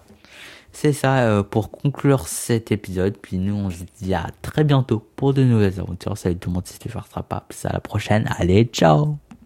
[0.71, 3.17] c'est ça euh, pour conclure cet épisode.
[3.17, 6.17] Puis nous, on se dit à très bientôt pour de nouvelles aventures.
[6.17, 7.45] Salut tout le monde, c'était Farstrapa.
[7.63, 8.29] À la prochaine.
[8.37, 9.17] Allez, ciao